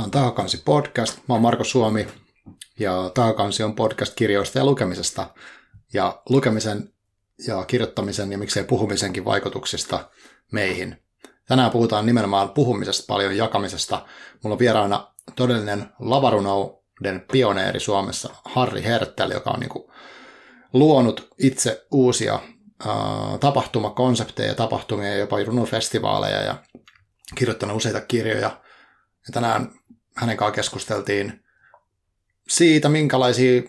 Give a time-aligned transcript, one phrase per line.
[0.00, 1.18] Tämä on Tahakansi podcast.
[1.28, 2.08] Mä oon Marko Suomi
[2.78, 5.26] ja Tahakansi on podcast kirjoista ja lukemisesta.
[5.92, 6.92] Ja lukemisen
[7.46, 10.08] ja kirjoittamisen ja miksei puhumisenkin vaikutuksista
[10.52, 11.02] meihin.
[11.48, 14.06] Tänään puhutaan nimenomaan puhumisesta paljon jakamisesta.
[14.42, 19.84] Mulla on vieraana todellinen lavarunouden pioneeri Suomessa, Harri Herttel, joka on niin
[20.72, 26.54] luonut itse uusia äh, tapahtumakonsepteja, tapahtumia ja jopa runofestivaaleja ja
[27.34, 28.60] kirjoittanut useita kirjoja.
[29.26, 29.79] Ja tänään
[30.20, 31.44] hänen kanssaan keskusteltiin
[32.48, 33.62] siitä, minkälaisia,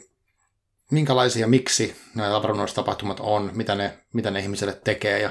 [0.91, 2.29] minkälaisia miksi nämä
[2.75, 5.29] tapahtumat on, mitä ne, mitä ne ihmiselle tekee ja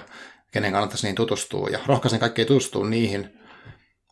[0.52, 1.68] kenen kannattaisi niin tutustua.
[1.68, 3.40] Ja rohkaisen kaikkia tutustua niihin.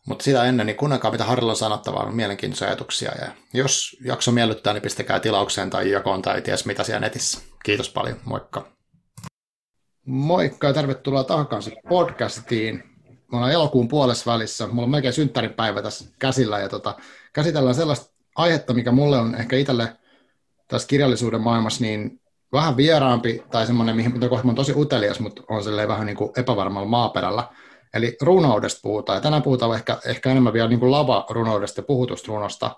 [0.07, 3.11] Mutta sitä ennen, niin kuunnelkaa mitä Harilla on sanottavaa, on mielenkiintoisia ajatuksia.
[3.21, 7.41] Ja jos jakso miellyttää, niin pistäkää tilaukseen tai jakoon tai ties mitä siellä netissä.
[7.63, 8.71] Kiitos paljon, moikka.
[10.05, 12.88] Moikka ja tervetuloa takaisin podcastiin.
[13.31, 14.67] Me ollaan elokuun puolessa välissä.
[14.67, 16.97] Mulla on melkein synttäripäivä tässä käsillä ja tota,
[17.33, 19.97] käsitellään sellaista aihetta, mikä mulle on ehkä itselle
[20.67, 22.21] tässä kirjallisuuden maailmassa niin
[22.53, 26.31] vähän vieraampi tai semmoinen, mihin mitä kohta on tosi utelias, mutta on vähän niin kuin
[26.37, 27.43] epävarmalla maaperällä.
[27.93, 29.17] Eli runoudesta puhutaan.
[29.17, 32.75] Ja tänään puhutaan ehkä, ehkä enemmän vielä niin kuin lava-runoudesta ja puhutusta runosta,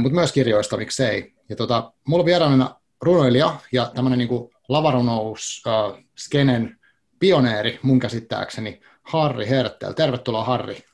[0.00, 1.34] mutta myös kirjoista, miksei.
[1.48, 6.78] Ja tota, mulla on vieraana runoilija ja tämmöinen niin lavarunous äh, skenen
[7.18, 9.92] pioneeri mun käsittääkseni, Harri Hertel.
[9.92, 10.84] Tervetuloa Harri.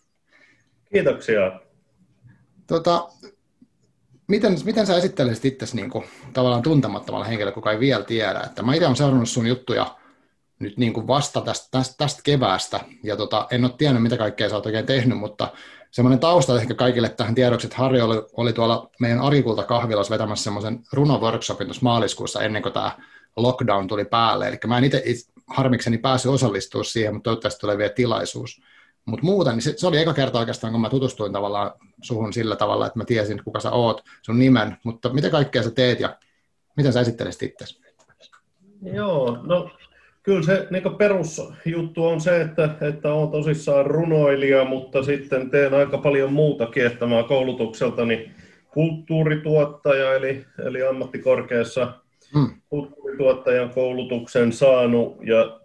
[0.93, 1.61] Kiitoksia.
[2.67, 3.09] Tota,
[4.29, 8.41] miten, miten sä esittelisit itsesi niin kuin, tavallaan tuntemattomalla henkilöllä, kuka ei vielä tiedä?
[8.41, 9.97] Että mä itse olen seurannut sun juttuja
[10.59, 14.49] nyt niin kuin vasta tästä, tästä, tästä keväästä, ja tota, en ole tiennyt, mitä kaikkea
[14.49, 15.49] sä oot oikein tehnyt, mutta
[15.91, 20.45] semmoinen tausta ehkä kaikille tähän tiedoksi, että Harri oli, oli tuolla meidän Arikulta kahvilassa vetämässä
[20.45, 22.91] semmoisen runoworkshopin tuossa maaliskuussa ennen kuin tämä
[23.37, 25.03] lockdown tuli päälle, eli mä en itse
[25.53, 28.63] harmikseni päässyt osallistumaan siihen, mutta toivottavasti tulee vielä tilaisuus.
[29.05, 31.71] Mutta muuten, niin se, se, oli eka kerta oikeastaan, kun mä tutustuin tavallaan
[32.03, 35.71] suhun sillä tavalla, että mä tiesin, kuka sä oot, sun nimen, mutta mitä kaikkea sä
[35.71, 36.17] teet ja
[36.77, 37.65] miten sä esittelisit itse?
[38.83, 39.71] Joo, no
[40.23, 45.99] kyllä se niin perusjuttu on se, että, että olen tosissaan runoilija, mutta sitten teen aika
[45.99, 48.33] paljon muutakin, että mä koulutukseltani
[48.71, 51.93] kulttuurituottaja, eli, eli ammattikorkeassa
[52.35, 52.49] hmm.
[52.69, 55.61] kulttuurituottajan koulutuksen saanut ja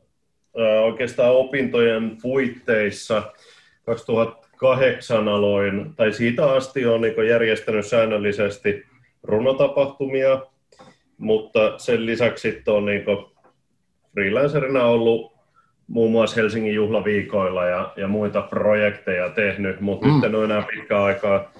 [0.57, 3.23] ää, oikeastaan opintojen puitteissa
[3.85, 8.85] 2008 aloin, tai siitä asti olen niin järjestänyt säännöllisesti
[9.23, 10.41] runotapahtumia,
[11.17, 13.05] mutta sen lisäksi olen niin
[14.13, 15.37] freelancerina ollut
[15.87, 20.13] muun muassa Helsingin juhlaviikoilla ja, ja muita projekteja tehnyt, mutta mm.
[20.13, 21.51] nyt en ole enää pitkään aikaa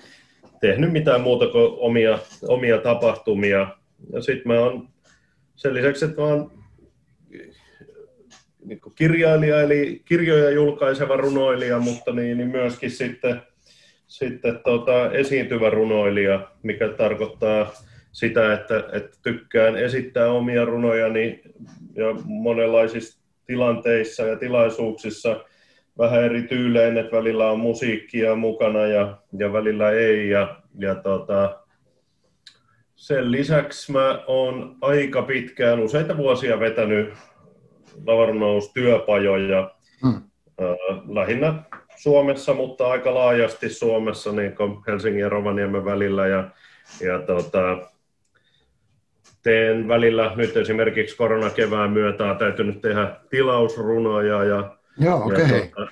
[0.62, 3.68] tehnyt mitään muuta kuin omia, omia tapahtumia.
[4.13, 4.88] Ja sitten mä oon
[5.57, 6.51] sen lisäksi, että oon
[8.66, 13.41] niin kirjailija, eli kirjoja julkaiseva runoilija, mutta niin, niin myöskin sitten,
[14.07, 17.72] sitten tota, esiintyvä runoilija, mikä tarkoittaa
[18.12, 21.41] sitä, että, että tykkään esittää omia runojani
[21.95, 25.45] ja monenlaisissa tilanteissa ja tilaisuuksissa
[25.97, 30.29] vähän eri tyylein, että välillä on musiikkia mukana ja, ja välillä ei.
[30.29, 31.66] Ja, ja tota,
[32.97, 37.13] sen lisäksi mä oon aika pitkään, useita vuosia vetänyt
[38.05, 39.71] lavarunoustyöpajoja
[40.05, 40.15] hmm.
[40.15, 41.63] äh, lähinnä
[41.95, 46.27] Suomessa, mutta aika laajasti Suomessa, niin kuin Helsingin ja Rovaniemen välillä.
[46.27, 46.49] Ja,
[47.01, 47.77] ja tota,
[49.43, 55.41] teen välillä nyt esimerkiksi koronakevään myötä on täytynyt tehdä tilausrunoja ja, Joo, okay.
[55.41, 55.91] ja tuota,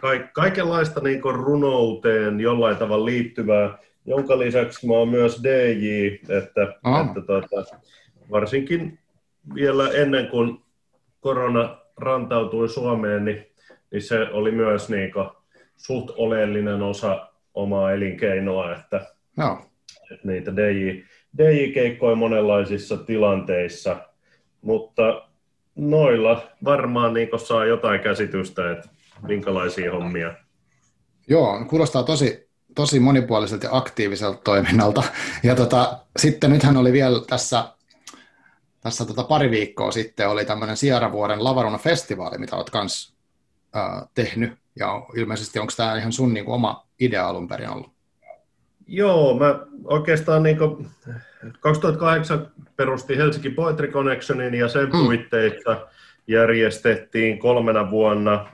[0.00, 6.06] ka- kaikenlaista niin runouteen jollain tavalla liittyvää, jonka lisäksi mä oon myös DJ,
[6.38, 7.06] että, oh.
[7.06, 7.76] että tuota,
[8.30, 8.98] varsinkin
[9.54, 10.58] vielä ennen kuin
[11.20, 13.46] korona rantautui Suomeen, niin,
[13.92, 15.28] niin se oli myös niin kuin,
[15.76, 19.06] suht oleellinen osa omaa elinkeinoa, että,
[19.36, 19.62] no.
[20.10, 21.02] että niitä DJ,
[21.38, 23.96] DJ-keikkoja monenlaisissa tilanteissa,
[24.62, 25.28] mutta
[25.74, 28.88] noilla varmaan niin saa jotain käsitystä, että
[29.28, 30.34] minkälaisia hommia.
[31.28, 35.02] Joo, kuulostaa tosi, tosi monipuoliselta ja aktiiviselta toiminnalta.
[35.42, 37.64] Ja tota, sitten nythän oli vielä tässä,
[38.80, 43.14] tässä tota pari viikkoa sitten oli tämmöinen Sierra-vuoden Lavaruna-festivaali, mitä olet kanssa
[43.76, 44.52] äh, tehnyt.
[44.76, 47.92] Ja ilmeisesti onko tämä ihan sun niin kuin, oma idea alun perin ollut?
[48.86, 50.58] Joo, mä oikeastaan niin
[51.60, 54.90] 2008 perustin Helsinki Poetry Connectionin ja sen mm.
[54.90, 55.86] puitteissa
[56.26, 58.46] järjestettiin kolmena vuonna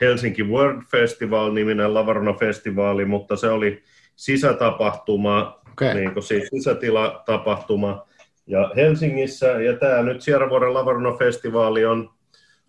[0.00, 3.82] Helsinki World Festival-niminen Lavarona-festivaali, mutta se oli
[4.16, 5.94] sisätapahtuma, okay.
[5.94, 8.06] niin siis sisätilatapahtuma
[8.46, 9.46] ja Helsingissä.
[9.46, 12.10] Ja tämä nyt Sierravuoren Lavarona-festivaali on,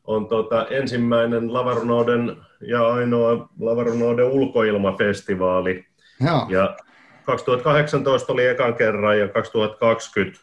[0.04, 5.86] on tota ensimmäinen lavarunouden ja ainoa lavarunouden ulkoilmafestivaali.
[6.26, 6.46] Joo.
[6.50, 6.78] Ja
[7.24, 10.40] 2018 oli ekan kerran ja 2020,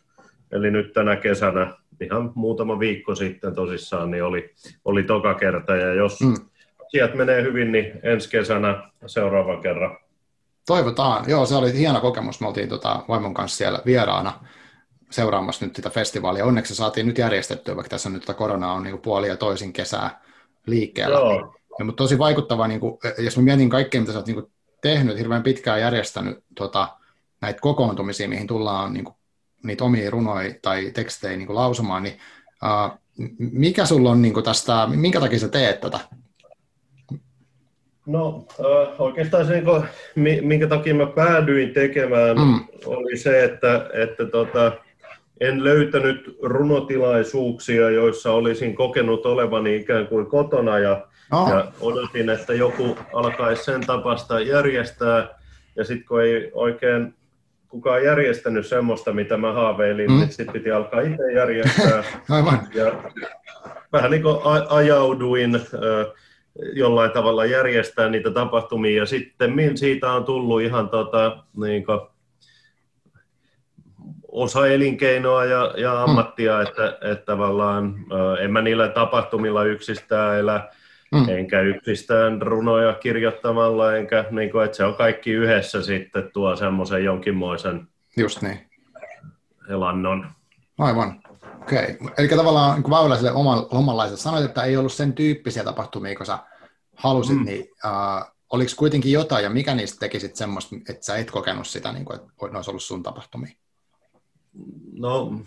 [0.53, 4.55] eli nyt tänä kesänä, ihan muutama viikko sitten tosissaan, niin oli,
[4.85, 5.77] oli toka kerta.
[5.77, 6.35] Ja jos mm.
[6.89, 9.99] sieltä menee hyvin, niin ensi kesänä seuraavan kerran.
[10.67, 11.25] Toivotaan.
[11.29, 12.41] Joo, se oli hieno kokemus.
[12.41, 14.33] Me oltiin tota, vaimon kanssa siellä vieraana
[15.11, 16.45] seuraamassa nyt sitä festivaalia.
[16.45, 19.37] Onneksi se saatiin nyt järjestettyä, vaikka tässä on nyt tätä koronaa on niin puoli ja
[19.37, 20.23] toisin kesää
[20.67, 21.19] liikkeellä.
[21.19, 21.55] Joo.
[21.79, 24.53] Ja, mutta tosi vaikuttava, niin kuin, jos mä mietin kaikkea, mitä sä oot niin kuin,
[24.83, 26.89] tehnyt, hirveän pitkään järjestänyt tota,
[27.41, 29.17] näitä kokoontumisia, mihin tullaan niin kuin,
[29.65, 32.19] niitä omia runoja tai tekstejä niin kuin, lausumaan, niin
[32.63, 32.99] uh,
[33.39, 36.01] mikä sulla on niin kuin, tästä, minkä takia sä teet tätä?
[38.07, 39.63] No äh, oikeastaan se,
[40.43, 42.61] minkä takia mä päädyin tekemään, mm.
[42.87, 44.73] oli se, että, että tota,
[45.41, 51.49] en löytänyt runotilaisuuksia, joissa olisin kokenut olevani ikään kuin kotona ja, oh.
[51.49, 55.29] ja odotin, että joku alkaisi sen tapasta järjestää.
[55.77, 57.15] Ja sitten kun ei oikein
[57.75, 60.17] kukaan järjestänyt semmoista, mitä mä haaveilin, mm.
[60.17, 62.05] niin sitten piti alkaa itse järjestää.
[62.31, 62.69] Aivan.
[62.75, 62.93] Ja
[63.93, 64.37] vähän niin kuin
[64.69, 65.61] ajauduin
[66.73, 72.01] jollain tavalla järjestää niitä tapahtumia, ja sitten siitä on tullut ihan tota, niin kuin,
[74.29, 76.03] osa elinkeinoa ja, ja mm.
[76.03, 76.63] ammattia, mm.
[76.63, 77.95] että, että tavallaan
[78.41, 80.69] en mä niillä tapahtumilla yksistään elä,
[81.21, 81.29] mm.
[81.29, 87.05] enkä yksistään runoja kirjoittamalla, enkä niin kuin, että se on kaikki yhdessä sitten tuo semmoisen
[87.05, 88.61] jonkinmoisen Just niin.
[89.69, 90.27] elannon.
[90.79, 91.21] Aivan.
[91.63, 91.97] Okei.
[92.01, 92.15] Okay.
[92.19, 93.33] Eli tavallaan niin Väyläiselle
[93.71, 96.39] omanlaiselle sanoit, että ei ollut sen tyyppisiä tapahtumia, kun sä
[96.97, 97.45] halusit, mm.
[97.45, 101.93] niin uh, oliko kuitenkin jotain, ja mikä niistä tekisit semmoista, että sä et kokenut sitä,
[101.93, 103.53] niin kuin, että ne olisi ollut sun tapahtumia?
[104.93, 105.41] No,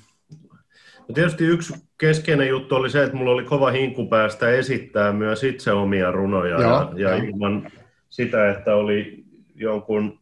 [1.07, 5.43] no, tietysti yksi keskeinen juttu oli se, että mulla oli kova hinku päästä esittää myös
[5.43, 6.61] itse omia runoja.
[6.61, 7.71] Joo, ja, ja ilman
[8.09, 9.23] sitä, että oli
[9.55, 10.19] jonkun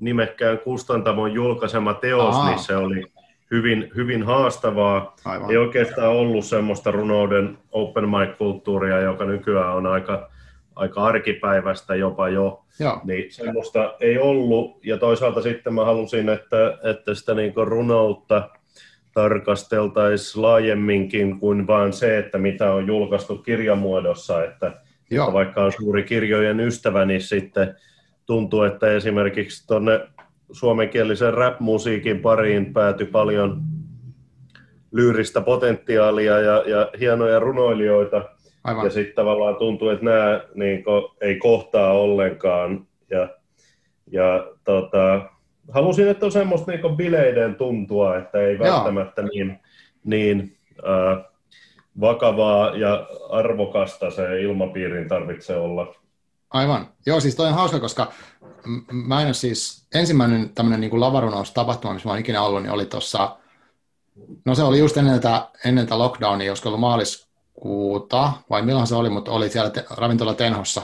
[0.00, 2.48] nimekkään kustantamon julkaisema teos, Aa.
[2.48, 3.04] niin se oli
[3.50, 5.16] hyvin, hyvin haastavaa.
[5.24, 5.50] Aivan.
[5.50, 10.30] Ei oikeastaan ollut semmoista runouden open mic-kulttuuria, joka nykyään on aika,
[10.76, 12.64] aika arkipäiväistä jopa jo.
[12.80, 13.00] Joo.
[13.04, 14.86] Niin semmoista ei ollut.
[14.86, 18.48] Ja toisaalta sitten mä halusin, että, että sitä niin runoutta
[19.14, 24.44] tarkasteltaisiin laajemminkin kuin vain se, että mitä on julkaistu kirjamuodossa.
[24.44, 24.66] Että,
[25.10, 27.74] että vaikka on suuri kirjojen ystävä, niin sitten
[28.26, 30.00] tuntuu, että esimerkiksi tuonne
[30.52, 33.62] suomenkielisen rap-musiikin pariin päätyi paljon
[34.92, 38.28] lyyristä potentiaalia ja, ja hienoja runoilijoita.
[38.64, 38.84] Aivan.
[38.84, 42.86] Ja sitten tavallaan tuntuu, että nämä niin kuin, ei kohtaa ollenkaan.
[43.10, 43.28] Ja,
[44.10, 45.20] ja tota,
[45.72, 48.66] halusin, että on semmoista niin bileiden tuntua, että ei Joo.
[48.66, 49.60] välttämättä niin,
[50.04, 51.24] niin äh,
[52.00, 55.94] vakavaa ja arvokasta se ilmapiirin tarvitse olla.
[56.50, 56.88] Aivan.
[57.06, 58.12] Joo, siis toi on hauska, koska
[58.92, 62.86] mä en ole siis, ensimmäinen tämmöinen niin lavarunaus-tapahtuma, missä mä oon ikinä ollut, niin oli
[62.86, 63.36] tuossa,
[64.44, 68.94] no se oli just ennen tätä, ennen tätä lockdownia, olisiko ollut maaliskuuta, vai milloin se
[68.94, 70.82] oli, mutta oli siellä te, ravintola Tenhossa,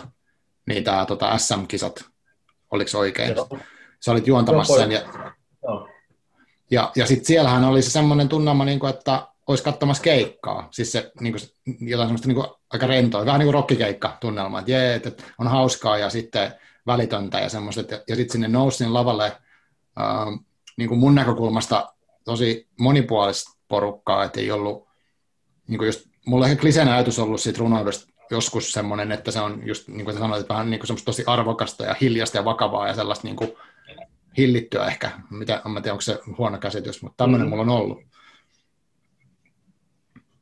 [0.67, 2.05] niin tämä tota, SM-kisat,
[2.71, 3.37] oliko oikein?
[3.37, 3.49] Joo.
[4.01, 5.01] Sä olit juontamassa sen, ja,
[6.71, 10.93] ja, ja sitten siellähän oli se semmoinen tunnelma, niin kuin, että olisi katsomassa keikkaa, siis
[10.93, 11.43] se niin kuin,
[11.89, 15.49] jotain semmoista niin kuin, aika rentoa, vähän niin kuin rockikeikka tunnelma, että jee, että on
[15.49, 16.53] hauskaa ja sitten
[16.87, 19.25] välitöntä ja semmoista, ja, ja sitten sinne nousi sinne lavalle
[20.01, 20.41] äh,
[20.77, 21.93] niin kuin mun näkökulmasta
[22.25, 24.89] tosi monipuolista porukkaa, että ei ollut,
[25.67, 29.67] niin kuin just, mulla ehkä kliseen ajatus ollut siitä runoudesta joskus semmoinen, että se on
[29.67, 32.89] just niin kuin sanoit, että vähän niin kuin semmoista tosi arvokasta ja hiljasta ja vakavaa
[32.89, 33.53] ja sellaista niin kuin
[34.41, 37.51] hillittyä ehkä, mitä, en tiedä onko se huono käsitys, mutta tämmöinen mm.
[37.51, 37.99] mulla on ollut.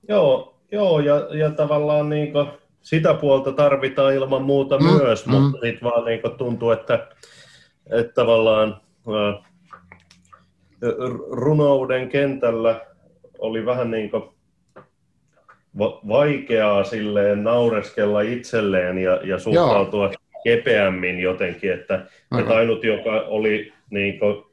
[0.08, 2.48] Joo, joo ja, ja tavallaan niin kuin
[2.80, 5.32] sitä puolta tarvitaan ilman muuta mm, myös, mm.
[5.32, 7.08] mutta nyt vaan niin kuin tuntuu, että,
[7.90, 9.44] että tavallaan äh,
[11.30, 12.80] runouden kentällä
[13.38, 14.22] oli vähän niin kuin
[16.08, 20.14] vaikeaa silleen naureskella itselleen ja, ja suhtautua Joo.
[20.44, 22.06] kepeämmin jotenkin, että,
[22.38, 24.45] että ainut, joka oli niin kuin,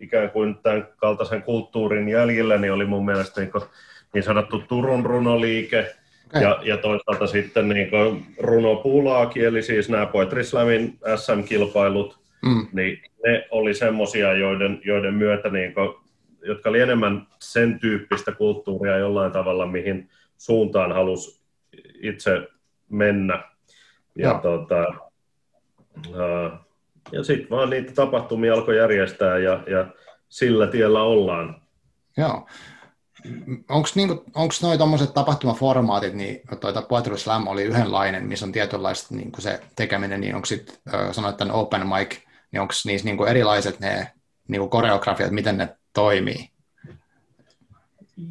[0.00, 3.64] ikään kuin tämän kaltaisen kulttuurin jäljellä, niin oli mun mielestä niin, kuin,
[4.14, 5.94] niin sanottu Turun runoliike,
[6.26, 6.42] okay.
[6.42, 12.66] ja, ja toisaalta sitten niin kuin runopulaakin, eli siis nämä Poetry Slamin SM-kilpailut, mm.
[12.72, 15.94] niin ne oli semmoisia, joiden, joiden myötä, niin kuin,
[16.42, 21.42] jotka oli enemmän sen tyyppistä kulttuuria jollain tavalla, mihin suuntaan halusi
[22.02, 22.48] itse
[22.88, 23.42] mennä.
[24.16, 24.38] Ja, ja.
[24.42, 24.86] tota,
[26.08, 26.58] uh,
[27.12, 29.86] ja sitten vaan niitä tapahtumia alkoi järjestää ja, ja
[30.28, 31.62] sillä tiellä ollaan.
[32.16, 32.46] Joo.
[33.68, 34.24] onko niinku,
[34.62, 40.20] noi tuommoiset tapahtumaformaatit, niin toi Poetry Slam oli yhdenlainen, missä on tietynlaista niinku se tekeminen,
[40.20, 40.74] niin onko sitten,
[41.12, 42.18] sanoit tämän open mic,
[42.52, 44.12] niin onko niissä niinku erilaiset ne
[44.48, 46.52] niinku koreografiat, miten ne toimii?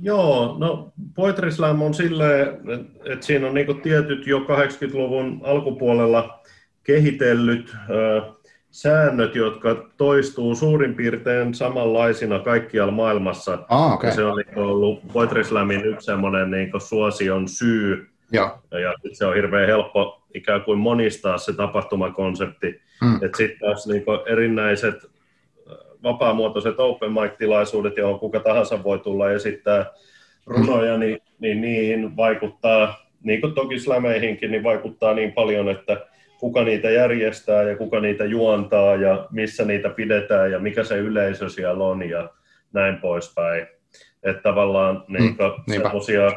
[0.01, 6.39] Joo, no Poetry Slam on silleen, että, että siinä on niinku tietyt jo 80-luvun alkupuolella
[6.83, 8.35] kehitellyt äh,
[8.71, 13.57] säännöt, jotka toistuu suurin piirtein samanlaisina kaikkialla maailmassa.
[13.69, 14.09] Ah, okay.
[14.09, 18.07] ja se on niin ollut Poetry Slamin yksi semmoinen niin suosion syy.
[18.31, 18.57] Ja.
[18.71, 22.81] ja se on hirveän helppo ikään kuin monistaa se tapahtumakonsepti.
[23.01, 23.15] Mm.
[23.15, 24.95] Että sitten taas niin erinäiset
[26.03, 29.85] vapaamuotoiset open mic-tilaisuudet, johon kuka tahansa voi tulla esittää
[30.45, 36.05] runoja, niin, niin niihin vaikuttaa, niin kuin toki slämeihinkin, niin vaikuttaa niin paljon, että
[36.41, 41.49] kuka niitä järjestää ja kuka niitä juontaa ja missä niitä pidetään ja mikä se yleisö
[41.49, 42.29] siellä on ja
[42.73, 43.67] näin poispäin.
[44.23, 45.35] Että tavallaan mm, niin
[45.69, 46.31] semmoisia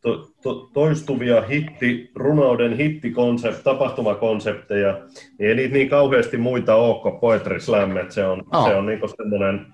[0.00, 4.98] to, to, toistuvia hitti, runouden hittikonsept, tapahtumakonsepteja,
[5.38, 8.68] niin ei niitä niin kauheasti muita ole kuin Poetry Slam, että se on, oh.
[8.68, 9.66] se on niin semmoinen,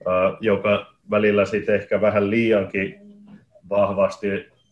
[0.00, 2.94] uh, joka välillä sitten ehkä vähän liiankin
[3.70, 4.26] vahvasti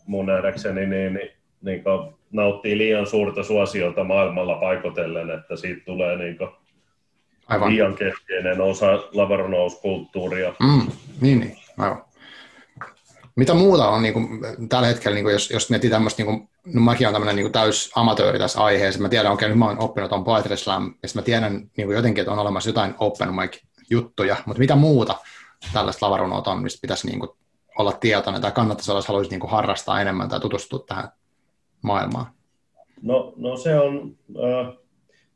[0.07, 1.31] mun nähdäkseni niin, niin,
[1.63, 1.83] niin
[2.33, 6.39] nauttii liian suurta suosiota maailmalla paikotellen, että siitä tulee niin
[7.49, 7.71] Aivan.
[7.71, 10.55] liian keskeinen osa lavarunouskulttuuria.
[10.61, 12.05] Mm, niin, niin, aivan.
[13.37, 14.29] Mitä muuta on niin kuin,
[14.69, 17.53] tällä hetkellä, niin kuin, jos, jos miettii tämmöistä, niin kuin, no mäkin olen tämmöinen niin
[17.53, 20.95] täys amatööri tässä aiheessa, mä tiedän, okei, okay, nyt mä olen oppinut on Poetry Slam,
[21.03, 25.15] ja mä tiedän niin kuin jotenkin, että on olemassa jotain open mic-juttuja, mutta mitä muuta
[25.73, 27.31] tällaista lavarunoa on, mistä pitäisi niin kuin,
[27.79, 31.09] olla tietoinen tai kannattaisi olla, jos haluaisi niin kuin, harrastaa enemmän tai tutustua tähän
[31.83, 32.27] maailmaan?
[33.03, 34.75] No, no se on äh,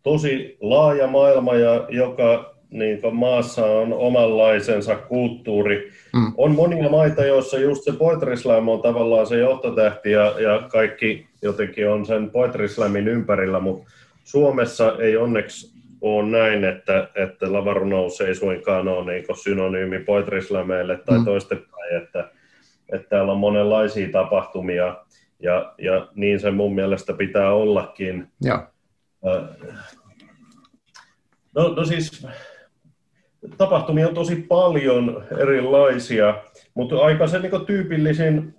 [0.03, 5.91] tosi laaja maailma, ja joka niin maassa on omanlaisensa kulttuuri.
[6.15, 6.33] Mm.
[6.37, 11.27] On monia maita, joissa just se Poetry Slam on tavallaan se johtotähti ja, ja kaikki
[11.43, 13.91] jotenkin on sen Poetry Slamin ympärillä, mutta
[14.25, 20.99] Suomessa ei onneksi ole näin, että, että lavarunous ei suinkaan ole niin synonyymi Poetry Slameille
[20.99, 21.25] tai mm.
[21.25, 22.31] toistepäin, että,
[22.93, 24.97] että täällä on monenlaisia tapahtumia
[25.43, 28.29] ja, ja niin se mun mielestä pitää ollakin.
[28.43, 28.69] Ja.
[31.55, 32.27] No, no siis
[33.59, 36.35] tapahtumia on tosi paljon erilaisia,
[36.75, 38.55] mutta aika se niin tyypillisin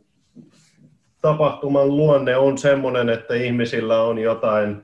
[1.21, 4.83] tapahtuman luonne on sellainen, että ihmisillä on jotain,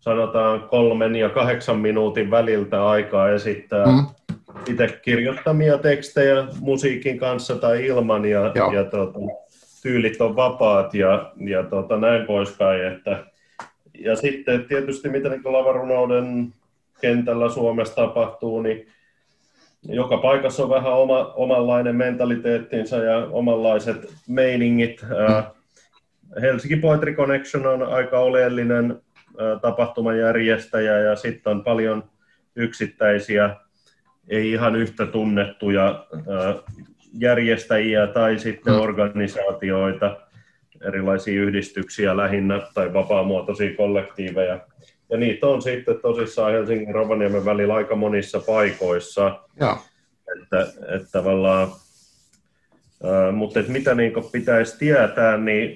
[0.00, 4.06] sanotaan kolmen ja kahdeksan minuutin väliltä aikaa esittää mm.
[4.66, 9.18] itse kirjoittamia tekstejä musiikin kanssa tai ilman, ja, ja tuota,
[9.88, 12.86] tyylit on vapaat ja, ja tuota, näin poispäin.
[12.86, 13.24] Että,
[13.98, 16.54] ja sitten tietysti mitä niin lavarunouden
[17.00, 18.86] kentällä Suomessa tapahtuu, niin
[19.82, 25.06] joka paikassa on vähän oma, omanlainen mentaliteettinsa ja omanlaiset meiningit.
[26.40, 29.00] Helsinki Poetry Connection on aika oleellinen
[29.62, 32.04] tapahtuman järjestäjä ja sitten on paljon
[32.56, 33.56] yksittäisiä,
[34.28, 36.06] ei ihan yhtä tunnettuja
[37.12, 40.16] järjestäjiä tai sitten organisaatioita,
[40.88, 44.60] erilaisia yhdistyksiä lähinnä tai vapaamuotoisia kollektiiveja,
[45.10, 49.40] ja niitä on sitten tosissaan Helsingin Rovaniemen välillä aika monissa paikoissa.
[49.60, 49.76] Ja.
[50.42, 50.60] Että,
[50.94, 51.68] että tavallaan,
[53.04, 55.72] äh, mutta että mitä niin pitäisi tietää, niin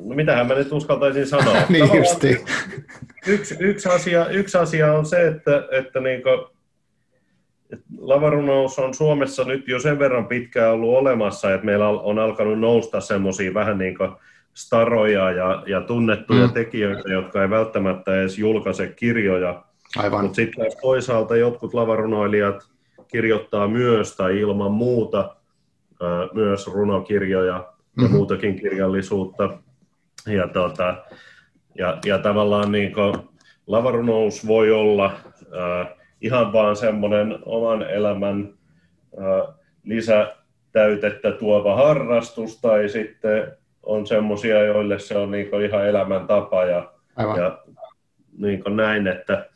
[0.00, 1.56] no mitähän mä nyt uskaltaisin sanoa.
[1.68, 2.44] niin justi.
[3.26, 6.51] Yksi, yksi, asia, yksi asia on se, että, että niin kuin, että
[7.98, 13.00] lavarunous on Suomessa nyt jo sen verran pitkään ollut olemassa, että meillä on alkanut nousta
[13.00, 14.10] semmoisia vähän niin kuin
[14.54, 16.52] staroja ja, ja tunnettuja mm.
[16.52, 19.62] tekijöitä, jotka ei välttämättä edes julkaise kirjoja.
[19.96, 20.22] Aivan.
[20.22, 22.68] Mutta sitten toisaalta jotkut lavarunoilijat
[23.08, 25.36] kirjoittaa myös tai ilman muuta
[26.32, 28.04] myös runokirjoja mm-hmm.
[28.04, 29.50] ja muutakin kirjallisuutta.
[30.26, 30.96] Ja, tota,
[31.78, 32.92] ja, ja tavallaan niin
[33.66, 35.12] lavarunous voi olla
[35.58, 38.54] ää, ihan vaan semmoinen oman elämän
[39.84, 43.52] lisätäytettä tuova harrastus tai sitten
[43.82, 46.92] on semmoisia, joille se on niin ihan elämäntapa ja,
[47.36, 47.58] ja
[48.38, 49.46] niin näin, että,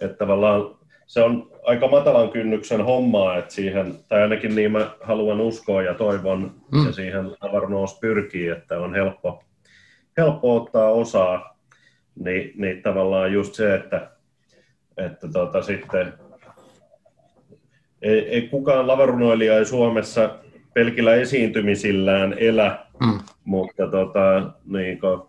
[0.00, 5.40] että tavallaan se on aika matalan kynnyksen hommaa, että siihen, tai ainakin niin mä haluan
[5.40, 6.86] uskoa ja toivon, mm.
[6.86, 9.44] ja siihen avaruus pyrkii, että on helppo,
[10.16, 11.58] helppo ottaa osaa,
[12.24, 14.15] niin, niin tavallaan just se, että,
[14.96, 16.12] että tota sitten
[18.02, 20.38] ei, ei kukaan lavarunoilija ei Suomessa
[20.74, 23.18] pelkillä esiintymisillään elä, mm.
[23.44, 25.22] mutta tota, niin kuin,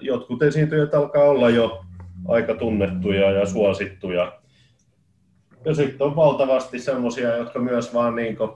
[0.00, 1.84] jotkut esiintyjät alkaa olla jo
[2.28, 4.32] aika tunnettuja ja suosittuja.
[5.64, 8.50] Ja sitten on valtavasti semmoisia, jotka myös vaan niin kuin,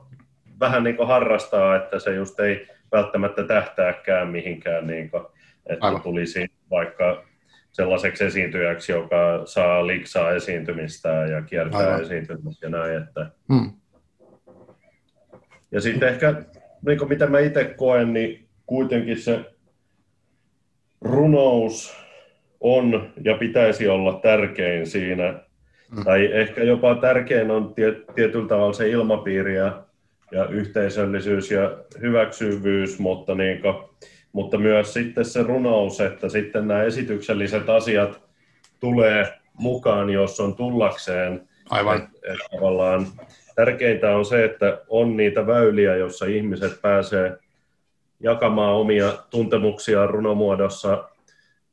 [0.60, 5.22] vähän niin harrastaa, että se just ei välttämättä tähtääkään mihinkään, niin kuin,
[5.66, 6.02] että Aivan.
[6.02, 7.24] tulisi vaikka
[7.72, 12.02] sellaiseksi esiintyjäksi, joka saa liksaa esiintymistä ja kiertää Aivan.
[12.02, 13.02] esiintymistä ja näin.
[13.02, 13.30] Että...
[13.52, 13.72] Hmm.
[15.72, 16.42] Ja sitten ehkä,
[16.86, 19.40] niin kuin mitä mä itse koen, niin kuitenkin se
[21.00, 21.96] runous
[22.60, 25.40] on ja pitäisi olla tärkein siinä,
[25.96, 26.04] mm.
[26.04, 27.74] tai ehkä jopa tärkein on
[28.14, 29.82] tietyllä tavalla se ilmapiiri ja,
[30.32, 33.74] ja yhteisöllisyys ja hyväksyvyys, mutta, niin kuin,
[34.32, 38.20] mutta myös sitten se runous, että sitten nämä esitykselliset asiat
[38.80, 41.48] tulee mukaan, jos on tullakseen.
[41.70, 41.96] Aivan.
[41.96, 43.06] Et, et tavallaan
[43.54, 47.38] tärkeintä on se, että on niitä väyliä, joissa ihmiset pääsee
[48.20, 51.08] jakamaan omia tuntemuksia runomuodossa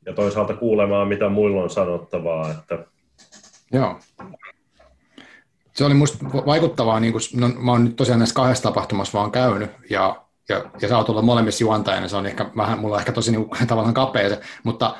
[0.06, 2.50] ja toisaalta kuulemaan, mitä muilla on sanottavaa.
[2.50, 2.78] Että...
[3.72, 3.98] Joo.
[5.72, 9.30] Se oli musta vaikuttavaa, niin kun, no, mä oon nyt tosiaan näissä kahdessa tapahtumassa vaan
[9.30, 13.00] käynyt, ja, ja, ja sä oot ollut molemmissa juontajana, se on ehkä vähän, mulla on
[13.00, 14.96] ehkä tosi niin, tavallaan kapea se, mutta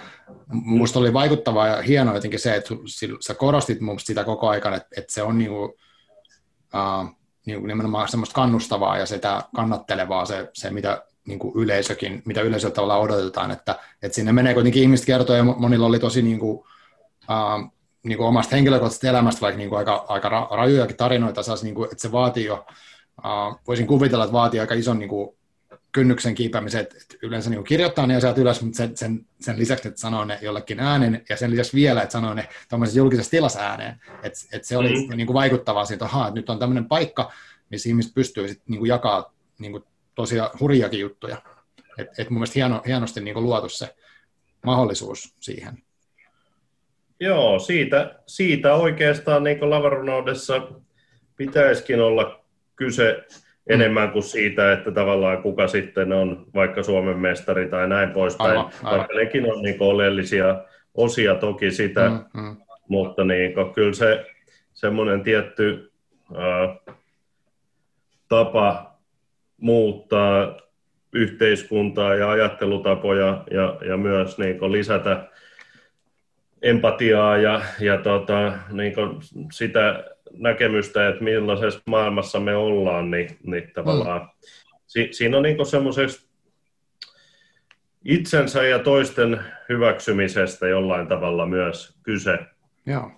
[0.52, 2.74] musta oli vaikuttavaa ja hienoa jotenkin se, että
[3.20, 5.70] sä korostit mun sitä koko ajan, että, että se on niin kuin,
[6.74, 7.16] uh,
[7.46, 12.40] niin kuin nimenomaan semmoista kannustavaa ja sitä kannattelevaa se, se mitä niin kuin yleisökin, mitä
[12.40, 16.38] yleisöltä tavallaan odotetaan, että, että sinne menee kuitenkin ihmiset kertoa, ja monilla oli tosi niin
[16.38, 21.62] kuin, uh, niin kuin omasta henkilökohtaisesta elämästä vaikka niin kuin aika, aika rajujakin tarinoita, saas,
[21.62, 22.66] niin kuin, että se vaatii jo,
[23.18, 25.39] uh, voisin kuvitella, että vaatii aika ison niin kuin,
[25.92, 29.88] kynnyksen kiipeämisen, että, että yleensä niin kirjoittaa ne asiat ylös, mutta sen, sen, sen lisäksi,
[29.88, 33.60] että sanoo ne jollekin äänen, ja sen lisäksi vielä, että sanoo ne tuommoisessa julkisessa tilassa
[33.60, 34.00] ääneen.
[34.22, 35.16] Että, että se oli mm.
[35.16, 37.32] niin kuin vaikuttavaa siitä, että, että nyt on tämmöinen paikka,
[37.70, 41.42] missä ihmiset pystyy sitten niin kuin jakaa niin kuin tosia hurjakin juttuja.
[41.98, 43.94] Et, et mun mielestä hieno, hienosti niin luotu se
[44.66, 45.82] mahdollisuus siihen.
[47.20, 50.68] Joo, siitä, siitä oikeastaan niin lavarunoudessa
[51.36, 52.44] pitäisikin olla
[52.76, 53.24] kyse.
[53.66, 58.50] Enemmän kuin siitä, että tavallaan kuka sitten on vaikka Suomen mestari tai näin poispäin.
[58.50, 58.98] Aivan, aivan.
[58.98, 60.64] Vaikka nekin on niin oleellisia
[60.94, 62.56] osia toki sitä, mm, mm.
[62.88, 64.26] mutta niin kuin, kyllä se
[64.72, 65.92] semmoinen tietty
[66.36, 66.94] äh,
[68.28, 68.94] tapa
[69.56, 70.56] muuttaa
[71.12, 75.28] yhteiskuntaa ja ajattelutapoja ja, ja myös niin lisätä
[76.62, 78.94] empatiaa ja, ja tota, niin
[79.52, 84.28] sitä näkemystä, että millaisessa maailmassa me ollaan, niin, niin tavallaan mm.
[84.86, 86.30] si, siinä on niin semmoisesta
[88.04, 92.38] itsensä ja toisten hyväksymisestä jollain tavalla myös kyse.
[92.86, 93.10] Joo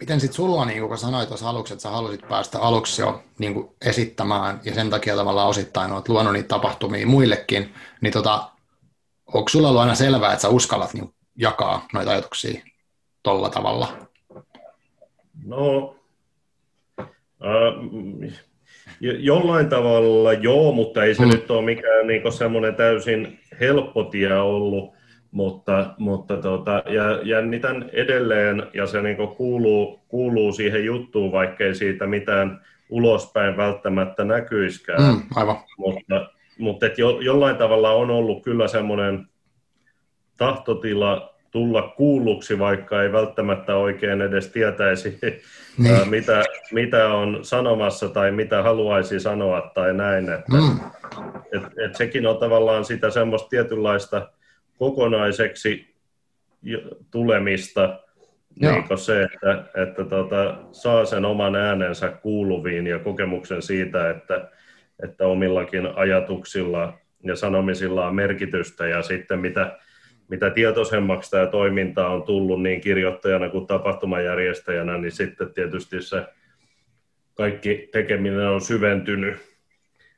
[0.00, 3.54] miten sitten sulla, niin kun sanoit tuossa aluksi, että sä halusit päästä aluksi jo niin
[3.54, 8.50] kuin esittämään, ja sen takia tavallaan osittain olet luonut niitä tapahtumia muillekin, niin tota,
[9.34, 12.60] onko sulla ollut aina selvää, että sä uskallat niin jakaa noita ajatuksia
[13.22, 13.88] tuolla tavalla?
[15.46, 15.96] No,
[17.44, 18.32] äh,
[19.00, 21.28] jollain tavalla joo, mutta ei se mm.
[21.28, 24.94] nyt ole mikään niin semmoinen täysin helppo tie ollut
[25.34, 32.06] mutta, mutta tota, ja jännitän edelleen, ja se niin kuuluu, kuuluu siihen juttuun, vaikkei siitä
[32.06, 35.02] mitään ulospäin välttämättä näkyiskään.
[35.02, 35.56] Mm, aivan.
[35.78, 39.26] Mutta, mutta jo, jollain tavalla on ollut kyllä semmoinen
[40.36, 45.18] tahtotila tulla kuulluksi, vaikka ei välttämättä oikein edes tietäisi,
[45.78, 46.08] niin.
[46.10, 50.32] mitä, mitä on sanomassa tai mitä haluaisi sanoa tai näin.
[50.32, 50.80] Että, mm.
[51.52, 54.28] et, et sekin on tavallaan sitä semmoista tietynlaista
[54.78, 55.94] kokonaiseksi
[57.10, 57.98] tulemista,
[58.60, 64.48] niin se, että, että tota, saa sen oman äänensä kuuluviin ja kokemuksen siitä, että,
[65.02, 69.78] että omillakin ajatuksilla ja sanomisilla on merkitystä ja sitten mitä,
[70.28, 76.26] mitä tietoisemmaksi tämä toiminta on tullut niin kirjoittajana kuin tapahtumajärjestäjänä, niin sitten tietysti se
[77.34, 79.36] kaikki tekeminen on syventynyt.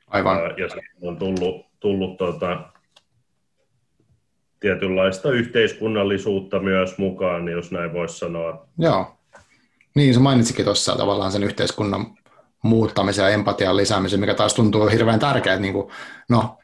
[0.07, 0.37] Aivan.
[0.37, 0.67] Ja, ja
[1.01, 2.69] on tullut, tullut tota,
[4.59, 8.67] tietynlaista yhteiskunnallisuutta myös mukaan, jos näin voisi sanoa.
[8.77, 9.17] Joo.
[9.95, 12.05] Niin, se mainitsikin tuossa tavallaan sen yhteiskunnan
[12.63, 15.59] muuttamisen ja empatian lisäämisen, mikä taas tuntuu hirveän tärkeää.
[15.59, 15.91] Niin kuin,
[16.29, 16.57] no,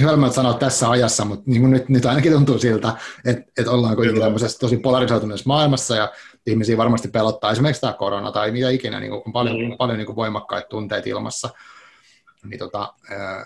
[0.00, 2.92] hölmöt sanoa tässä ajassa, mutta niin kuin nyt, nyt ainakin tuntuu siltä,
[3.24, 6.12] että, että ollaan kuitenkin tämmöisessä tosi polarisoituneessa maailmassa ja
[6.46, 9.76] ihmisiä varmasti pelottaa esimerkiksi tämä korona tai mitä ikinä, niin kuin, on paljon, mm.
[9.78, 11.50] paljon niin kuin voimakkaita tunteita ilmassa.
[12.44, 12.94] Niin tota,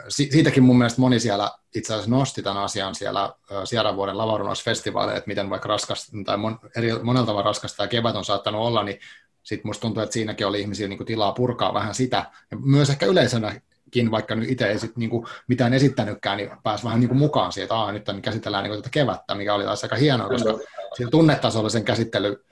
[0.09, 3.33] siitäkin mun mielestä moni siellä itse asiassa nosti tämän asian siellä
[3.65, 8.17] Sierra vuoden lavarunausfestivaaleilla, että miten vaikka raskas, tai mon, eri, monelta tavalla raskasta tämä kevät
[8.17, 8.99] on saattanut olla, niin
[9.47, 12.31] sitten musta tuntuu, että siinäkin oli ihmisiä niin kuin tilaa purkaa vähän sitä.
[12.51, 16.85] Ja myös ehkä yleisönäkin, vaikka nyt itse ei sit, niin kuin mitään esittänytkään, niin pääsi
[16.85, 19.65] vähän niin kuin mukaan siihen, että nyt on, käsitellään niin kuin tätä kevättä, mikä oli
[19.65, 20.59] taas aika hienoa, koska
[20.97, 22.45] siinä tunnetasolla sen käsittely,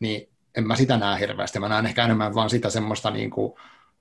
[0.00, 1.60] niin en mä sitä näe hirveästi.
[1.60, 3.54] Mä näen ehkä enemmän vaan sitä semmoista niin kuin,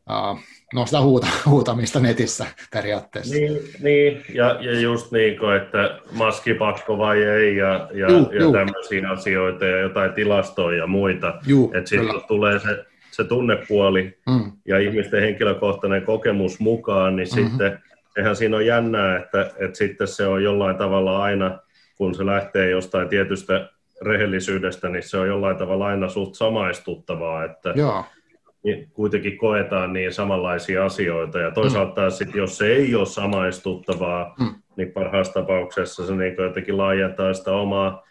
[0.09, 0.39] uh,
[0.73, 3.35] no sitä huuta, huutamista netissä periaatteessa.
[3.35, 4.23] Niin, niin.
[4.33, 8.53] Ja, ja just niin kuin, että maskipakko vai ei ja, ja, juu, ja juu.
[8.53, 11.33] tämmöisiä asioita ja jotain tilastoja ja muita.
[11.73, 14.51] Että sitten tulee se, se tunnepuoli mm.
[14.65, 17.49] ja ihmisten henkilökohtainen kokemus mukaan, niin mm-hmm.
[17.49, 17.79] sitten
[18.17, 21.59] eihän siinä ole jännää, että, että sitten se on jollain tavalla aina,
[21.97, 23.69] kun se lähtee jostain tietystä
[24.01, 28.05] rehellisyydestä, niin se on jollain tavalla aina suht samaistuttavaa, että Joo.
[28.63, 31.39] Niin kuitenkin koetaan niin samanlaisia asioita.
[31.39, 32.11] Ja toisaalta mm.
[32.11, 34.55] sitten, jos se ei ole samaistuttavaa, mm.
[34.77, 38.03] niin parhaassa tapauksessa se niin jotenkin laajentaa sitä omaa,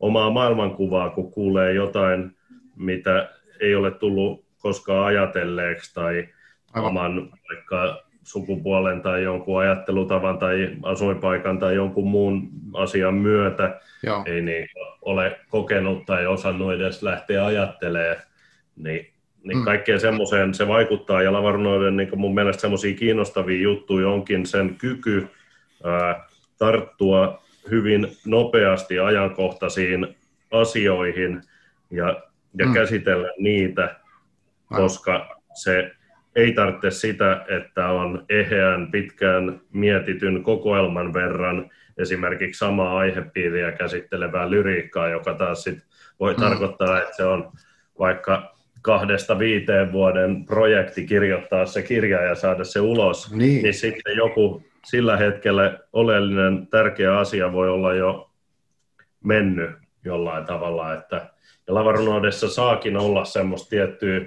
[0.00, 2.36] omaa maailmankuvaa, kun kuulee jotain,
[2.76, 3.28] mitä
[3.60, 6.28] ei ole tullut koskaan ajatelleeksi tai
[6.72, 6.88] Aivan.
[6.88, 14.22] oman vaikka sukupuolen tai jonkun ajattelutavan tai asuinpaikan tai jonkun muun asian myötä Joo.
[14.26, 14.68] ei niin
[15.02, 18.16] ole kokenut tai osannut edes lähteä ajattelemaan,
[18.76, 19.12] niin,
[19.44, 19.64] niin mm.
[19.64, 21.22] kaikkeen semmoiseen se vaikuttaa.
[21.22, 25.26] Ja lavarnoiden niin mun mielestä semmoisia kiinnostavia juttuja onkin sen kyky
[25.84, 26.26] ää,
[26.58, 30.16] tarttua hyvin nopeasti ajankohtaisiin
[30.50, 31.42] asioihin
[31.90, 32.22] ja,
[32.58, 32.74] ja mm.
[32.74, 33.96] käsitellä niitä,
[34.68, 35.92] koska se
[36.36, 45.08] ei tarvitse sitä, että on eheän pitkään mietityn kokoelman verran esimerkiksi samaa aihepiiriä käsittelevää lyriikkaa,
[45.08, 45.78] joka taas sit
[46.20, 46.40] voi mm.
[46.40, 47.52] tarkoittaa, että se on
[47.98, 54.16] vaikka kahdesta viiteen vuoden projekti kirjoittaa se kirja ja saada se ulos, niin, niin sitten
[54.16, 58.30] joku sillä hetkellä oleellinen tärkeä asia voi olla jo
[59.24, 59.70] mennyt
[60.04, 61.30] jollain tavalla, että
[61.66, 64.20] ja lavarunoudessa saakin olla semmoista tiettyä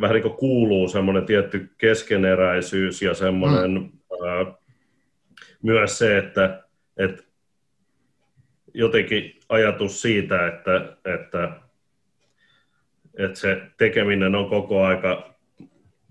[0.00, 3.90] vähän niin kuin kuuluu semmoinen tietty keskeneräisyys ja semmoinen mm.
[4.28, 4.46] ää,
[5.62, 6.62] myös se, että,
[6.96, 7.22] että
[8.74, 11.52] jotenkin ajatus siitä, että, että,
[13.24, 15.30] että se tekeminen on koko aika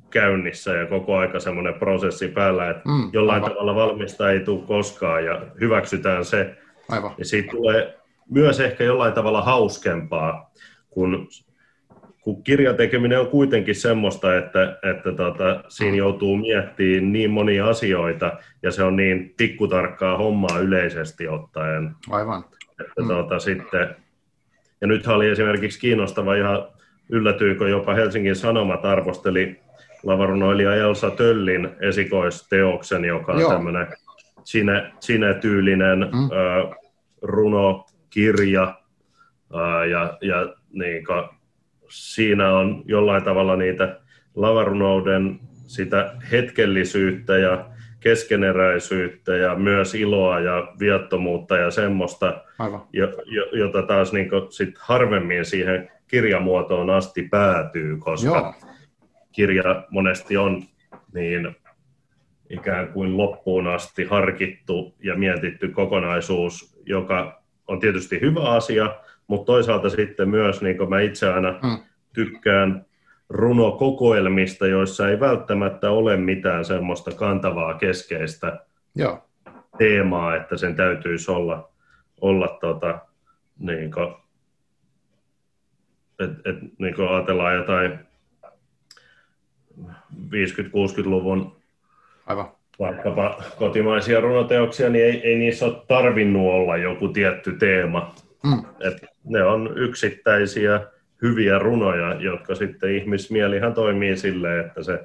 [0.09, 3.51] käynnissä ja koko aika semmoinen prosessi päällä, että mm, jollain aivan.
[3.51, 6.55] tavalla valmista ei tule koskaan ja hyväksytään se.
[6.89, 7.11] Aivan.
[7.17, 7.97] Ja siitä tulee
[8.29, 10.51] myös ehkä jollain tavalla hauskempaa,
[10.89, 11.27] kun
[12.21, 18.37] kun kirjan tekeminen on kuitenkin semmoista, että, että tota, siinä joutuu miettimään niin monia asioita
[18.63, 21.91] ja se on niin tikkutarkkaa hommaa yleisesti ottaen.
[22.09, 22.45] Aivan.
[22.81, 23.07] Että, mm.
[23.07, 23.95] tota, sitten,
[24.81, 26.67] ja nythän oli esimerkiksi kiinnostava ihan
[27.09, 29.59] yllätyykö jopa Helsingin Sanomat arvosteli
[30.03, 33.87] lavarunoilija Elsa Töllin esikoisteoksen, joka on tämmöinen
[34.99, 36.23] sine-tyylinen mm.
[36.23, 36.77] äh,
[37.21, 38.63] runokirja
[39.55, 41.23] äh, ja, ja niin kuin,
[41.89, 43.99] siinä on jollain tavalla niitä
[44.35, 47.65] lavarunouden sitä hetkellisyyttä ja
[47.99, 52.81] keskeneräisyyttä ja myös iloa ja viattomuutta ja semmoista, Aivan.
[53.51, 58.53] jota taas niin sit harvemmin siihen kirjamuotoon asti päätyy, koska Joo.
[59.31, 60.63] kirja monesti on
[61.13, 61.55] niin
[62.49, 68.95] ikään kuin loppuun asti harkittu ja mietitty kokonaisuus, joka on tietysti hyvä asia,
[69.27, 71.77] mutta toisaalta sitten myös, niin kuin mä itse aina mm.
[72.13, 72.85] tykkään
[73.29, 78.59] runokokoelmista, joissa ei välttämättä ole mitään semmoista kantavaa keskeistä
[78.95, 79.29] Joo.
[79.77, 81.71] teemaa, että sen täytyisi olla,
[82.21, 82.99] olla tota,
[83.59, 84.13] niin kuin,
[86.19, 87.99] et, et, niin kuin ajatellaan jotain
[90.13, 91.55] 50-60-luvun
[92.25, 92.51] Aivan.
[92.79, 98.15] vaikkapa kotimaisia runoteoksia, niin ei, ei niissä ole tarvinnut olla joku tietty teema.
[98.43, 98.63] Mm.
[98.79, 100.81] Et ne on yksittäisiä
[101.21, 104.99] hyviä runoja, jotka sitten ihmismielihan toimii silleen, että se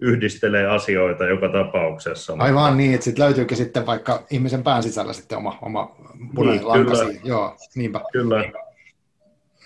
[0.00, 2.36] yhdistelee asioita joka tapauksessa.
[2.38, 5.96] Aivan niin, että sitten löytyykin sitten vaikka ihmisen pään sisällä sitten oma, oma
[6.34, 7.20] punainen niin, lanka kyllä.
[7.24, 8.00] Joo, niinpä.
[8.12, 8.44] Kyllä.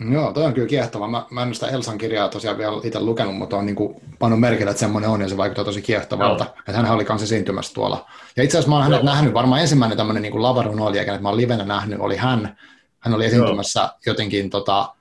[0.01, 1.09] Joo, toi on kyllä kiehtova.
[1.09, 4.41] Mä, mä en sitä Elsan kirjaa tosiaan vielä itse lukenut, mutta on niin kuin pannut
[4.41, 6.45] merkille, että semmoinen on ja se vaikuttaa tosi kiehtovalta.
[6.45, 6.51] No.
[6.69, 8.07] Että hän oli kanssa esiintymässä tuolla.
[8.37, 11.37] Ja itse asiassa mä oon hänet nähnyt, varmaan ensimmäinen tämmöinen niin lavarunoilija, kenet mä oon
[11.37, 12.57] livenä nähnyt, oli hän.
[12.99, 13.91] Hän oli esiintymässä Joo.
[14.07, 14.95] jotenkin tota,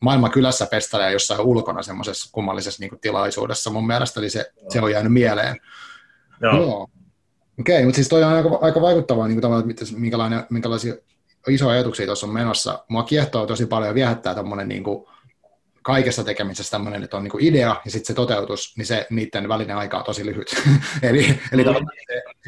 [0.00, 4.92] maailman kylässä festareja jossain ulkona semmoisessa kummallisessa niin tilaisuudessa mun mielestä, eli se, se on
[4.92, 5.56] jäänyt mieleen.
[6.40, 6.56] Joo.
[6.56, 6.88] Joo.
[7.60, 10.94] Okei, okay, mutta siis toi on aika, aika vaikuttavaa, niin kuin että minkälainen, minkälaisia
[11.48, 12.84] isoja ajatuksia tuossa on menossa.
[12.88, 15.06] Mua kiehtoo tosi paljon ja viehättää tämmöinen niin kuin,
[15.82, 19.48] kaikessa tekemisessä tämmöinen, että on niin kuin idea ja sitten se toteutus, niin se niiden
[19.48, 20.54] välinen aika on tosi lyhyt.
[21.02, 21.86] eli eli mm.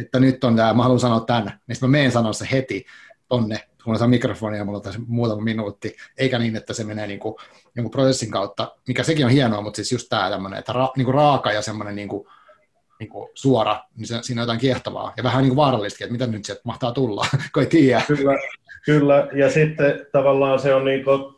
[0.03, 2.87] että nyt on tämä, mä haluan sanoa tämän, niin sitten mä menen sanoa se heti
[3.29, 7.21] tonne mulla on mikrofonia, mulla on tässä muutama minuutti, eikä niin, että se menee niin
[7.21, 7.35] kuin,
[7.77, 11.05] jonkun prosessin kautta, mikä sekin on hienoa, mutta siis just tämä tämmöinen, että ra, niin
[11.05, 12.29] kuin raaka ja semmoinen niin kuin,
[13.01, 16.13] niin kuin suora, niin se, siinä on jotain kiehtovaa ja vähän niin kuin vaarallista, että
[16.13, 18.03] mitä nyt sieltä mahtaa tulla, kun ei tiedä.
[18.07, 18.39] Kyllä,
[18.85, 19.29] kyllä.
[19.33, 21.37] ja sitten tavallaan se on niin kuin,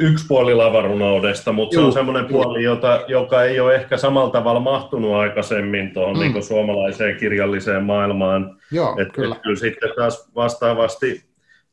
[0.00, 4.30] yksi puoli lavarunoudesta, mutta Juu, se on semmoinen puoli, jota, joka ei ole ehkä samalla
[4.30, 6.20] tavalla mahtunut aikaisemmin tuohon mm.
[6.20, 8.56] niin suomalaiseen kirjalliseen maailmaan.
[8.72, 9.34] Joo, et, kyllä.
[9.34, 11.24] Et kyllä sitten taas vastaavasti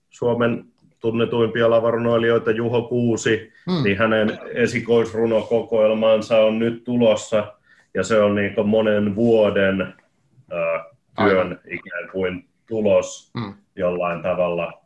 [0.10, 0.66] Suomen
[1.00, 3.84] tunnetuimpia lavarunoilijoita Juho Kuusi, mm.
[3.84, 7.54] niin hänen esikoisrunokokoelmansa on nyt tulossa,
[7.94, 10.86] ja se on niin monen vuoden äh,
[11.18, 11.60] työn Aivan.
[11.66, 13.54] ikään kuin tulos mm.
[13.76, 14.84] jollain tavalla,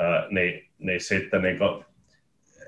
[0.00, 1.84] äh, niin, niin sitten niin kuin,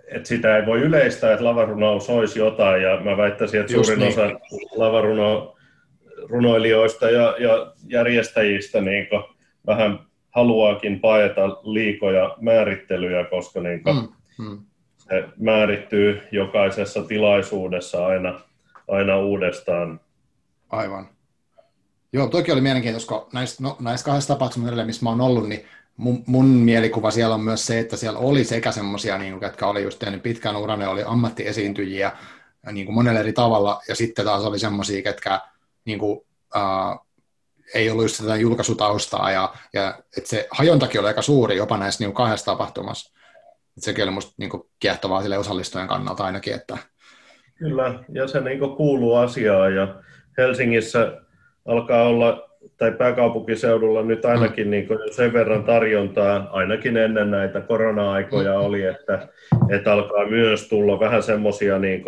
[0.09, 4.01] että sitä ei voi yleistää, että lavarunous olisi jotain, ja mä väittäisin, että Just suurin
[4.01, 4.12] niin.
[4.12, 4.40] osa
[4.77, 5.57] lavaruno
[6.29, 9.07] runoilijoista ja, ja järjestäjistä niin
[9.66, 9.98] vähän
[10.31, 14.59] haluaakin paeta liikoja määrittelyjä, koska niin kuin, mm, mm.
[14.96, 18.40] se määrittyy jokaisessa tilaisuudessa aina,
[18.88, 20.01] aina uudestaan.
[20.70, 21.09] Aivan.
[22.12, 25.66] Joo, toki oli mielenkiintoista, kun näissä, no, näissä kahdessa tapahtumassa, missä mä oon ollut, niin
[25.96, 29.83] mun, mun mielikuva siellä on myös se, että siellä oli sekä semmoisia, niin jotka oli
[29.83, 32.12] just tehnyt pitkän uran, ne oli ammattiesiintyjiä
[32.72, 35.40] niin kuin monella eri tavalla, ja sitten taas oli semmoisia, ketkä
[35.85, 36.18] niin kuin,
[36.57, 37.07] uh,
[37.74, 42.05] ei ollut just tätä julkaisutaustaa, ja, ja että se hajontakin oli aika suuri jopa näissä
[42.05, 43.12] niin kahdessa tapahtumassa.
[43.77, 46.55] Et sekin oli musta niin kuin, kiehtovaa sille osallistujen kannalta ainakin.
[46.55, 46.79] Että...
[47.58, 49.94] Kyllä, ja se niin kuuluu asiaan, ja
[50.38, 51.20] Helsingissä
[51.64, 58.60] alkaa olla tai pääkaupunkiseudulla nyt ainakin niin sen verran tarjontaa, ainakin ennen näitä korona-aikoja mm.
[58.60, 59.28] oli, että,
[59.68, 62.04] että alkaa myös tulla vähän semmoisia, niin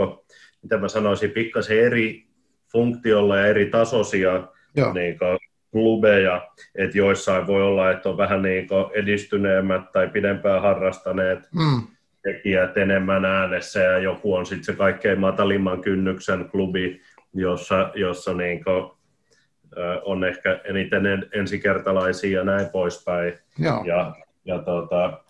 [0.63, 2.27] mitä mä sanoisin, pikkasen eri
[2.73, 4.49] funktiolla ja eri tasoisia
[4.95, 5.39] niin kuin,
[5.73, 11.83] klubeja, että joissain voi olla, että on vähän niin edistyneemmät tai pidempään harrastaneet mm.
[12.23, 17.01] Tekijät enemmän äänessä ja joku on sitten se kaikkein matalimman kynnyksen klubi,
[17.35, 18.91] jossa, jossa niin kuin,
[20.05, 21.03] on ehkä eniten
[21.33, 23.35] ensikertalaisia ja näin poispäin.
[23.59, 23.85] Joo.
[23.85, 25.21] Ja, ja tota,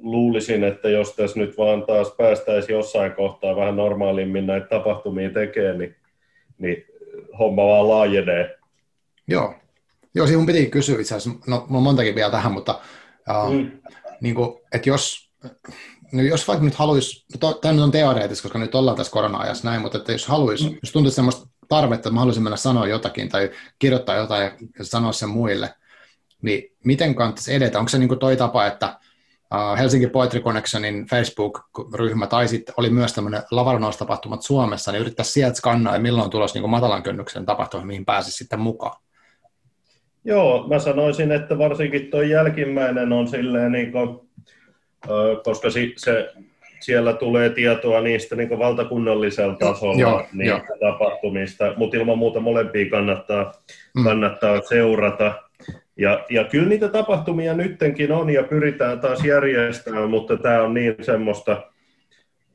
[0.00, 5.78] luulisin, että jos tässä nyt vaan taas päästäisiin jossain kohtaa vähän normaalimmin näitä tapahtumia tekemään,
[5.78, 5.96] niin,
[6.58, 6.86] niin
[7.38, 8.56] homma vaan laajenee.
[9.28, 9.54] Joo.
[10.14, 12.80] Joo, siinä mun piti kysyä itse asiassa, no on montakin vielä tähän, mutta
[13.30, 13.70] uh, mm.
[14.20, 15.31] niin kuin, että jos,
[16.12, 19.68] no jos vaikka nyt haluaisi, no tämä nyt on teoreettista, koska nyt ollaan tässä korona-ajassa
[19.68, 20.76] näin, mutta että jos haluaisi, mm.
[20.82, 25.12] jos tuntuisi semmoista tarvetta, että mä haluaisin mennä sanoa jotakin tai kirjoittaa jotain ja sanoa
[25.12, 25.74] sen muille,
[26.42, 27.78] niin miten kannattaisi edetä?
[27.78, 28.98] Onko se niin kuin toi tapa, että
[29.78, 35.94] Helsinki Poetry Connectionin Facebook-ryhmä tai sitten oli myös tämmöinen lavarnoustapahtumat Suomessa, niin yrittää sieltä skannaa,
[35.94, 39.02] ja milloin on tulossa niin matalan kynnyksen tapahtuma, mihin pääsisi sitten mukaan?
[40.24, 44.20] Joo, mä sanoisin, että varsinkin tuo jälkimmäinen on silleen, niin kuin,
[45.44, 46.32] koska se
[46.80, 50.92] siellä tulee tietoa niistä niin valtakunnallisella tasolla joo, niistä jo.
[50.92, 53.52] tapahtumista, mutta ilman muuta molempia kannattaa,
[53.96, 54.04] mm.
[54.04, 55.34] kannattaa seurata.
[55.96, 60.94] Ja, ja kyllä niitä tapahtumia nyttenkin on ja pyritään taas järjestämään, mutta tämä on niin
[61.00, 61.62] semmoista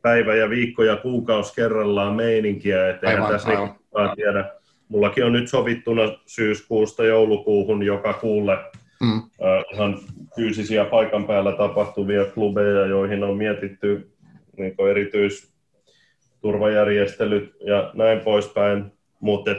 [0.02, 3.68] päivä ja viikko ja kuukausi kerrallaan meininkiä, että eihän tässä aivan.
[3.68, 4.52] Niin tiedä.
[4.90, 8.58] Mullakin on nyt sovittuna syyskuusta joulukuuhun joka kuulle
[9.02, 9.18] mm.
[9.18, 10.00] äh, ihan
[10.38, 14.12] fyysisiä paikan päällä tapahtuvia klubeja, joihin on mietitty
[14.58, 18.86] niin erityisturvajärjestelyt ja näin poispäin,
[19.19, 19.52] mutta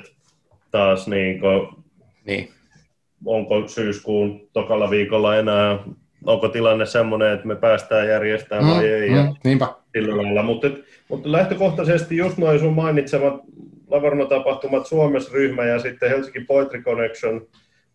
[0.71, 1.69] taas niin kuin,
[2.27, 2.49] niin.
[3.27, 5.79] onko syyskuun tokalla viikolla enää,
[6.25, 9.11] onko tilanne semmoinen, että me päästään järjestämään mm, vai ei.
[9.11, 9.69] Mm, ja niinpä.
[9.93, 10.43] Sillä lailla.
[10.43, 10.71] Mutta,
[11.09, 13.41] mutta lähtökohtaisesti just noin sun mainitsemat
[13.91, 17.47] Lavarno-tapahtumat Suomessa ryhmä ja sitten Helsinki Poetry Connection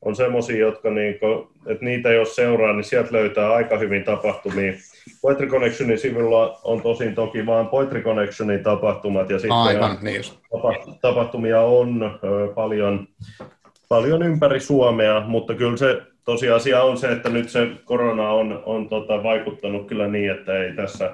[0.05, 4.73] on semmoisia, jotka niinku, että niitä jos seuraa, niin sieltä löytää aika hyvin tapahtumia.
[5.21, 10.21] Poetry Connectionin sivulla on tosin toki vain Poetry Connectionin tapahtumat ja sitten Aivan, niin
[11.01, 13.07] tapahtumia on ö, paljon,
[13.89, 18.89] paljon ympäri Suomea, mutta kyllä se tosiasia on se, että nyt se korona on, on
[18.89, 21.13] tota, vaikuttanut kyllä niin, että ei tässä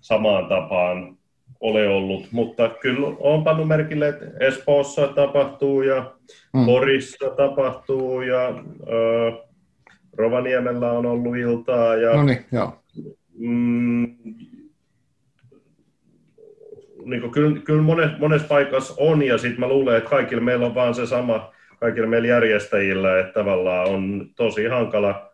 [0.00, 1.16] samaan tapaan
[1.60, 6.14] ole ollut, mutta kyllä on pannut merkille, että Espoossa tapahtuu ja
[6.54, 6.66] mm.
[6.66, 8.48] Porissa tapahtuu ja
[8.88, 9.32] ö,
[10.12, 12.80] Rovaniemellä on ollut iltaa ja no niin, joo
[13.40, 14.16] mm,
[17.04, 20.66] niin kuin, kyllä, kyllä monessa, monessa paikassa on, ja sitten mä luulen, että kaikilla meillä
[20.66, 25.30] on vaan se sama, kaikilla meillä järjestäjillä, että tavallaan on tosi hankala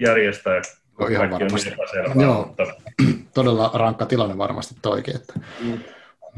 [0.00, 0.60] järjestää,
[0.98, 1.70] kun ihan kaikki varmasti.
[2.14, 2.62] on Joo, mutta...
[3.34, 5.16] todella rankka tilanne varmasti toikin.
[5.16, 5.32] Että...
[5.60, 5.80] Mm.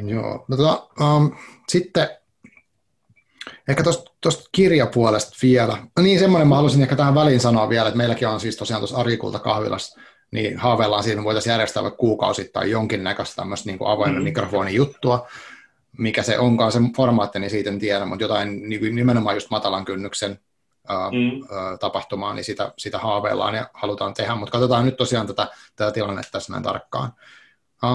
[0.09, 0.45] Joo.
[0.49, 1.37] No, tota, um,
[1.69, 2.09] sitten
[3.69, 3.83] Ehkä
[4.21, 5.77] tuosta kirjapuolesta vielä.
[5.97, 8.81] No niin, semmoinen mä haluaisin ehkä tähän väliin sanoa vielä, että meilläkin on siis tosiaan
[8.81, 13.79] tuossa Arikulta kahvilassa, niin haaveillaan siitä, että me voitaisiin järjestää vaikka kuukausittain jonkinnäköistä tämmöistä niin
[13.81, 14.25] avoimen mm.
[14.25, 15.29] mikrofonin juttua,
[15.99, 19.85] mikä se onkaan se formaatti, niin siitä en tiedä, mutta jotain niin nimenomaan just matalan
[19.85, 20.39] kynnyksen
[21.13, 21.49] mm.
[21.81, 26.33] tapahtumaa, niin sitä, sitä haaveillaan ja halutaan tehdä, mutta katsotaan nyt tosiaan tätä, tätä tilannetta
[26.33, 27.13] tässä näin tarkkaan.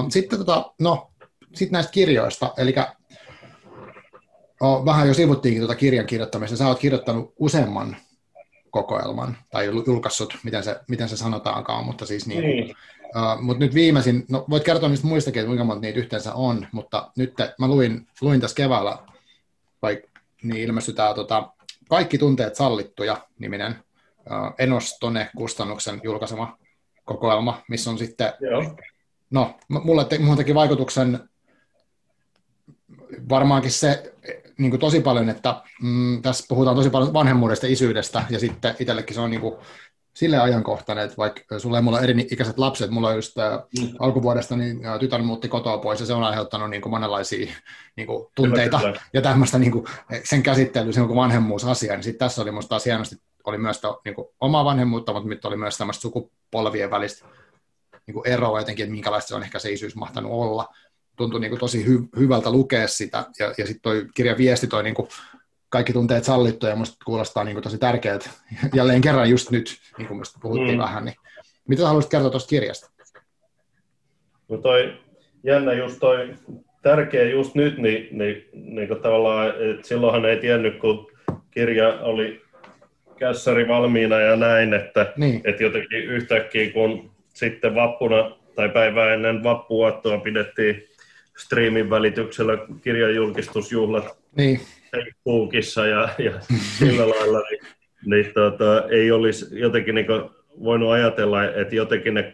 [0.10, 1.12] Sitten tota, no,
[1.54, 2.76] sit näistä kirjoista, eli
[4.60, 7.98] oh, vähän jo sivuttiinkin tuota kirjan kirjoittamista, sä oot kirjoittanut useamman
[8.70, 12.76] kokoelman, tai julkaissut, miten se, miten se sanotaankaan, mutta siis niin, niin.
[13.06, 16.68] Uh, mutta nyt viimeisin, no voit kertoa niistä muistakin, että kuinka monta niitä yhteensä on,
[16.72, 18.98] mutta nyt mä luin, luin tässä keväällä,
[19.82, 20.02] vai
[20.44, 21.50] niin ilmestyi tämä tota,
[21.89, 26.58] Kaikki tunteet sallittuja niminen uh, Enostone-kustannuksen julkaisema
[27.04, 28.76] kokoelma, missä on sitten, Joo.
[29.30, 31.30] no mulle te, teki vaikutuksen
[33.30, 34.13] varmaankin se
[34.58, 39.15] niin kuin tosi paljon, että mm, tässä puhutaan tosi paljon vanhemmuudesta, isyydestä, ja sitten itsellekin
[39.15, 39.56] se on niin kuin,
[40.15, 43.36] sille ajankohtainen, että vaikka sulla ei mulla eri ikäiset lapset, mulla on just
[43.80, 43.88] mm.
[43.99, 47.54] alkuvuodesta niin tytär muutti kotoa pois ja se on aiheuttanut niin kuin monenlaisia
[47.95, 49.06] niin kuin, tunteita kyllä, kyllä.
[49.13, 49.86] ja tämmöistä niin kuin,
[50.23, 53.82] sen käsittely, se on kuin vanhemmuusasia, niin sitten tässä oli musta taas hienosti, oli myös
[53.82, 57.25] to, niin kuin, omaa vanhemmuutta, mutta nyt oli myös tämmöistä sukupolvien välistä
[58.08, 60.67] niin kuin eroa jotenkin, että minkälaista se on ehkä se isyys mahtanut olla.
[61.15, 64.84] Tuntui niin kuin, tosi hy, hyvältä lukea sitä ja, ja sitten toi kirjan viesti toi
[64.84, 65.08] niin kuin,
[65.76, 68.30] kaikki tunteet sallittuja ja musta kuulostaa niin kuin tosi tärkeältä.
[68.76, 70.78] Jälleen kerran just nyt, niin kuin mistä puhuttiin mm.
[70.78, 71.16] vähän, niin
[71.68, 72.92] mitä haluaisit kertoa tuosta kirjasta?
[74.50, 74.94] No toi
[75.44, 76.34] jännä just toi
[76.82, 81.12] tärkeä just nyt, niin, niin, niin kuin tavallaan, että silloinhan ei tiennyt, kun
[81.52, 82.42] kirja oli
[83.20, 85.42] kässäri valmiina ja näin, että, niin.
[85.44, 90.84] että jotenkin yhtäkkiä kun sitten vappuna tai päivää ennen vappuattoa pidettiin
[91.38, 94.60] striimin välityksellä kirjan julkistusjuhlat niin.
[95.04, 96.32] Facebookissa ja, ja
[96.78, 97.60] sillä lailla, niin,
[98.06, 100.08] niin tota, ei olisi jotenkin niin
[100.64, 102.34] voinut ajatella, että jotenkin ne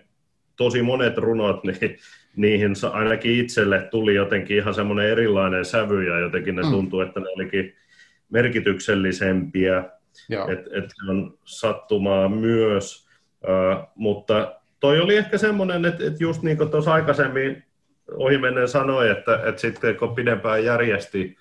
[0.56, 1.98] tosi monet runot, niin
[2.36, 6.70] niihin ainakin itselle tuli jotenkin ihan semmoinen erilainen sävy ja jotenkin ne mm.
[6.70, 7.76] tuntuu, että ne olikin
[8.30, 9.84] merkityksellisempiä,
[10.52, 13.08] että et se on sattumaa myös,
[13.44, 17.64] uh, mutta toi oli ehkä semmoinen, että, että just niin kuin tuossa aikaisemmin
[18.16, 21.38] ohimennen sanoi, että, että sitten kun pidempään järjesti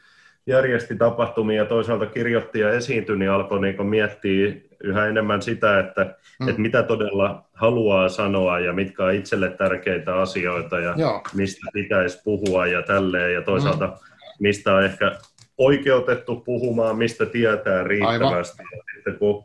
[0.50, 6.14] järjesti tapahtumia ja toisaalta kirjoitti ja esiintyi, niin alkoi niin miettiä yhä enemmän sitä, että,
[6.40, 6.48] mm.
[6.48, 11.22] että mitä todella haluaa sanoa ja mitkä on itselle tärkeitä asioita ja Joo.
[11.34, 13.34] mistä pitäisi puhua ja tälleen.
[13.34, 13.92] Ja toisaalta mm.
[14.40, 15.12] mistä on ehkä
[15.58, 18.62] oikeutettu puhumaan, mistä tietää riittävästi.
[18.76, 19.44] Ja sitten kun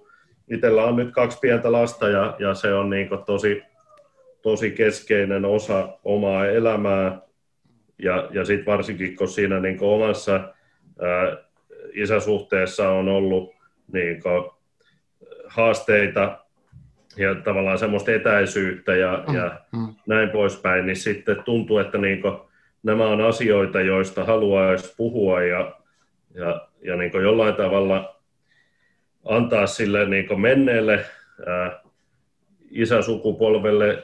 [0.52, 3.64] itsellä on nyt kaksi pientä lasta ja, ja se on niin tosi,
[4.42, 7.26] tosi keskeinen osa omaa elämää,
[8.00, 10.55] ja, ja sitten varsinkin, kun siinä niin omassa
[11.94, 13.56] isäsuhteessa on ollut
[13.94, 14.52] niin kuin,
[15.48, 16.40] haasteita
[17.18, 19.96] ja tavallaan semmoista etäisyyttä ja, mm, ja mm.
[20.08, 22.38] näin poispäin, niin sitten tuntuu, että niin kuin,
[22.84, 25.76] nämä on asioita, joista haluaisi puhua ja,
[26.34, 28.16] ja, ja niin kuin jollain tavalla
[29.26, 31.06] antaa sille niin kuin menneelle
[31.48, 31.82] ää,
[32.72, 34.04] isäsukupolvelle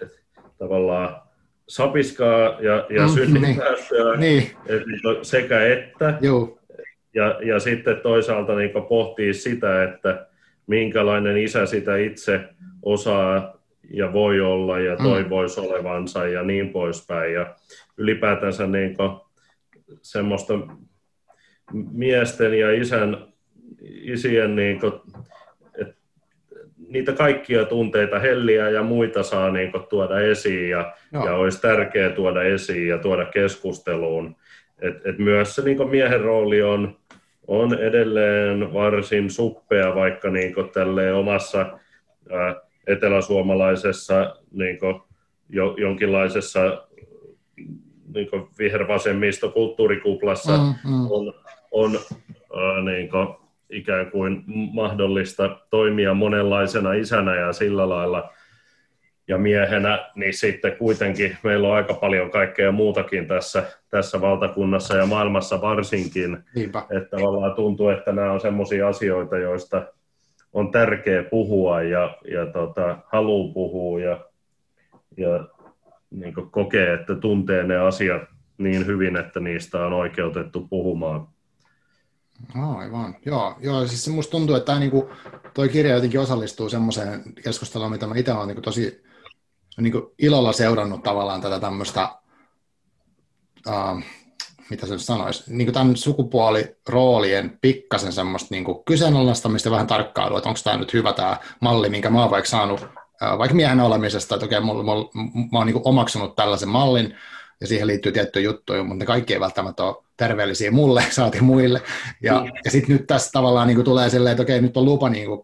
[0.57, 1.21] tavallaan
[1.67, 4.51] sapiskaa ja, ja mm, synninpäästöä niin.
[4.65, 5.01] niin.
[5.21, 6.17] sekä että.
[6.21, 6.60] Joo.
[7.13, 10.27] Ja, ja sitten toisaalta niin pohtii sitä, että
[10.67, 12.41] minkälainen isä sitä itse
[12.81, 13.61] osaa
[13.93, 15.03] ja voi olla ja mm.
[15.03, 15.67] toivoisi mm.
[15.67, 17.33] olevansa ja niin poispäin.
[17.33, 17.55] Ja
[17.97, 18.95] ylipäätänsä niin
[20.01, 20.53] semmoista
[21.91, 23.27] miesten ja isän,
[23.81, 24.93] isien, niin kuin,
[25.77, 25.95] että
[26.87, 32.09] niitä kaikkia tunteita, helliä ja muita saa niin kuin, tuoda esiin ja, ja olisi tärkeää
[32.09, 34.35] tuoda esiin ja tuoda keskusteluun.
[34.81, 37.00] Et, et myös se niin miehen rooli on
[37.47, 41.59] on edelleen varsin suppea, vaikka niin tälle omassa
[42.31, 42.55] ää,
[42.87, 44.77] eteläsuomalaisessa niin
[45.49, 46.87] jo, jonkinlaisessa
[48.13, 51.11] niin vihervasemmisto kulttuurikuplassa mm, mm.
[51.11, 51.33] on,
[51.71, 51.99] on
[52.55, 53.09] ää, niin
[53.69, 58.29] ikään kuin mahdollista toimia monenlaisena isänä ja sillä lailla–
[59.27, 65.05] ja miehenä, niin sitten kuitenkin meillä on aika paljon kaikkea muutakin tässä, tässä valtakunnassa ja
[65.05, 66.37] maailmassa varsinkin.
[66.55, 66.83] Niinpä.
[66.89, 69.85] Että tavallaan tuntuu, että nämä on sellaisia asioita, joista
[70.53, 74.25] on tärkeä puhua ja, ja tota, haluaa puhua ja,
[75.17, 75.45] ja
[76.11, 78.21] niin kokee, että tuntee ne asiat
[78.57, 81.27] niin hyvin, että niistä on oikeutettu puhumaan.
[82.77, 83.55] Aivan, joo.
[83.59, 85.05] joo siis musta tuntuu, että tämä, niin kuin,
[85.53, 89.03] toi kirja jotenkin osallistuu semmoiseen keskusteluun, mitä mä itse olen niin tosi
[89.77, 92.09] niin kuin ilolla seurannut tavallaan tätä tämmöistä,
[93.67, 94.01] uh,
[94.69, 100.37] mitä se sanoisi, niin kuin tämän sukupuoliroolien pikkasen semmoista niin kuin kyseenalaistamista ja vähän tarkkailua,
[100.37, 103.79] että onko tämä nyt hyvä tämä malli, minkä mä oon vaikka saanut uh, vaikka miehen
[103.79, 105.09] olemisesta, että okei, mulla, mulla,
[105.51, 107.15] mä oon niin kuin omaksunut tällaisen mallin,
[107.61, 111.81] ja siihen liittyy tiettyjä juttuja, mutta ne kaikki ei välttämättä ole terveellisiä mulle, saati muille.
[112.21, 112.51] Ja, mm.
[112.65, 115.27] ja sitten nyt tässä tavallaan niin kuin tulee silleen, että okei, nyt on lupa niin
[115.27, 115.41] kuin,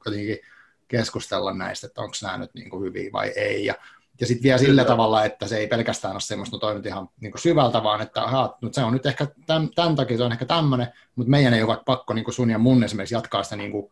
[0.87, 3.65] keskustella näistä, että onko nämä nyt niin kuin hyviä vai ei.
[3.65, 3.75] Ja,
[4.19, 4.85] ja sitten vielä sillä Kyllä.
[4.85, 8.23] tavalla, että se ei pelkästään ole semmoista, no toi ihan niin kuin syvältä, vaan että
[8.23, 11.53] aha, no se on nyt ehkä tämän, tämän takia se on ehkä tämmöinen, mutta meidän
[11.53, 13.91] ei ole pakko niin kuin sun ja mun esimerkiksi jatkaa sitä niin kuin,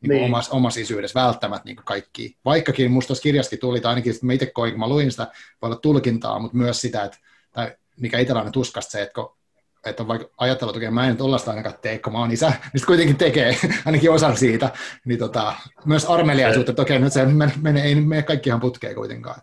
[0.00, 0.24] niin niin.
[0.24, 2.36] omassa, omassa isyydessä välttämättä niin kaikki.
[2.44, 5.26] Vaikkakin musta tuossa kirjassakin tuli, tai ainakin mä itse koin, kun mä luin sitä,
[5.62, 7.18] voi olla tulkintaa, mutta myös sitä, että
[7.52, 9.36] tai mikä itsellä on tuskasta se, että kun
[9.86, 12.46] että on vaikka ajatellut, että mä en nyt ollaista ainakaan tee, kun mä oon isä,
[12.50, 13.56] niin sitten kuitenkin tekee
[13.86, 14.70] ainakin osan siitä.
[15.04, 15.54] Niin tota,
[15.84, 17.26] myös armeliaisuutta, että okei, nyt se
[17.62, 19.42] menee, ei mene kaikki putkeen kuitenkaan.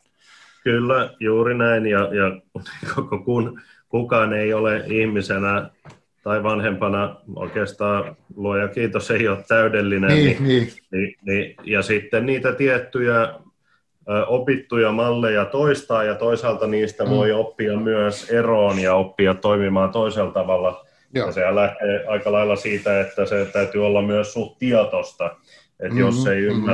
[0.70, 2.42] Kyllä, juuri näin, ja, ja
[2.96, 5.70] koko kun, kukaan ei ole ihmisenä
[6.24, 10.10] tai vanhempana oikeastaan luoja kiitos ei ole täydellinen.
[10.10, 10.68] Niin, niin.
[10.92, 13.34] Niin, niin, ja sitten niitä tiettyjä
[14.28, 17.10] opittuja malleja toistaa ja toisaalta niistä mm.
[17.10, 20.86] voi oppia myös eroon ja oppia toimimaan toisella tavalla.
[21.14, 21.26] Joo.
[21.26, 25.40] Ja se lähtee aika lailla siitä, että se täytyy olla myös suht tietosta, että
[25.82, 26.66] mm-hmm, jos ei mm-hmm.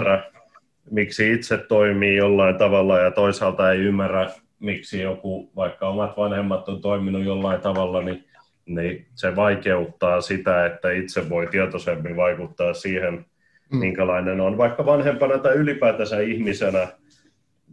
[0.91, 4.29] Miksi itse toimii jollain tavalla ja toisaalta ei ymmärrä,
[4.59, 8.23] miksi joku, vaikka omat vanhemmat on toiminut jollain tavalla, niin,
[8.65, 13.25] niin se vaikeuttaa sitä, että itse voi tietoisemmin vaikuttaa siihen,
[13.71, 13.77] mm.
[13.77, 16.88] minkälainen on vaikka vanhempana tai ylipäätänsä ihmisenä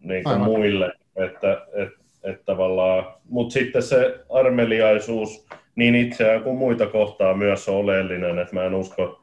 [0.03, 0.93] niin kuin muille.
[1.17, 1.89] Että, et,
[2.23, 5.47] et tavallaan, mutta sitten se armeliaisuus
[5.77, 9.21] niin itseään kuin muita kohtaa myös on oleellinen, että mä en usko,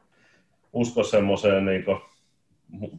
[0.72, 1.84] usko semmoiseen niin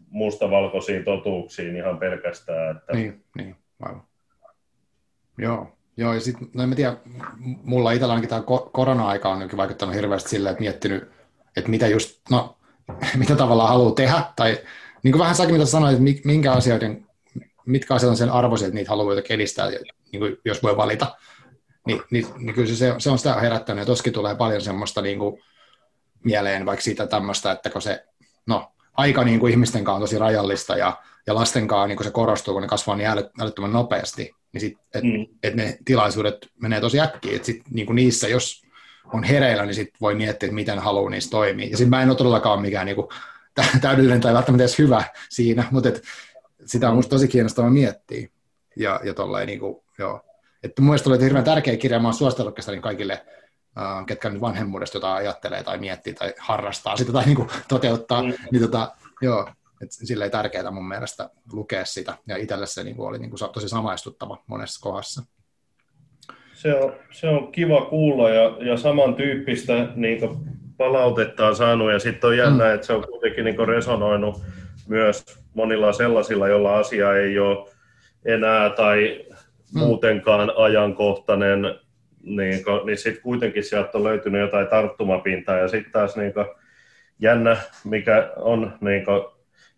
[0.10, 2.78] mustavalkoisiin totuuksiin ihan pelkästään.
[2.78, 2.94] Että...
[2.94, 4.04] Niin, niin, aivan.
[5.38, 6.98] Joo, Joo, ja sitten, no en mä tiedä,
[7.64, 11.10] mulla itsellä ainakin tämä korona-aika on vaikuttanut hirveästi silleen, että miettinyt,
[11.58, 12.58] että mitä just, no,
[13.18, 14.58] mitä tavallaan haluaa tehdä, tai
[15.04, 17.06] niin kuin vähän säkin mitä sanoit, että minkä asioiden
[17.66, 19.70] mitkä asiat on sen arvoisia, että niitä haluaa jotenkin edistää,
[20.12, 21.16] niin kuin, jos voi valita,
[21.88, 25.20] niin, niin, niin kyllä se, se on sitä herättänyt, ja toskin tulee paljon semmoista niin
[25.20, 25.44] kuin,
[26.24, 28.06] mieleen vaikka siitä tämmöistä, että kun se,
[28.46, 30.98] no, aika niin kuin ihmisten kanssa on tosi rajallista, ja,
[31.28, 33.10] ja lasten kanssa niin kuin se korostuu, kun ne kasvaa niin
[33.42, 35.26] älyttömän nopeasti, niin sit, et, mm.
[35.44, 38.62] et ne tilaisuudet menee tosi äkkiä, että sit, niin kuin niissä, jos
[39.14, 41.68] on hereillä, niin sit voi miettiä, että miten haluaa niissä toimia.
[41.70, 43.08] Ja sitten mä en ole todellakaan mikään niin kuin,
[43.82, 46.04] täydellinen tai välttämättä edes hyvä siinä, mutta et,
[46.66, 48.28] sitä on musta tosi kiinnostavaa miettiä.
[48.76, 50.22] Ja, ja tolleen, niin kuin, joo.
[50.64, 53.26] Että mun mielestä oli hirveän tärkeä kirja, mä oon suositellut niin kaikille,
[54.06, 58.34] ketkä nyt vanhemmuudesta jotain ajattelee tai miettii tai harrastaa sitä tai niin kuin, toteuttaa, mm.
[58.52, 58.92] niin tota,
[59.22, 59.50] joo,
[59.82, 63.30] että sille ei tärkeää mun mielestä lukea sitä, ja itselle se niin kuin, oli niin
[63.30, 65.24] kuin, tosi samaistuttava monessa kohdassa.
[66.54, 70.20] Se on, se on kiva kuulla, ja, ja samantyyppistä niin
[70.78, 72.74] palautetta on saanut, ja sitten on jännä, mm.
[72.74, 74.42] että se on kuitenkin niin resonoinut
[74.88, 77.70] myös monilla sellaisilla, joilla asia ei ole
[78.26, 79.26] enää tai
[79.74, 79.80] mm.
[79.80, 81.80] muutenkaan ajankohtainen,
[82.24, 85.58] niin, niin sitten kuitenkin sieltä on löytynyt jotain tarttumapintaa.
[85.58, 86.46] Ja sitten taas niin kuin,
[87.20, 89.22] jännä, mikä on niin kuin,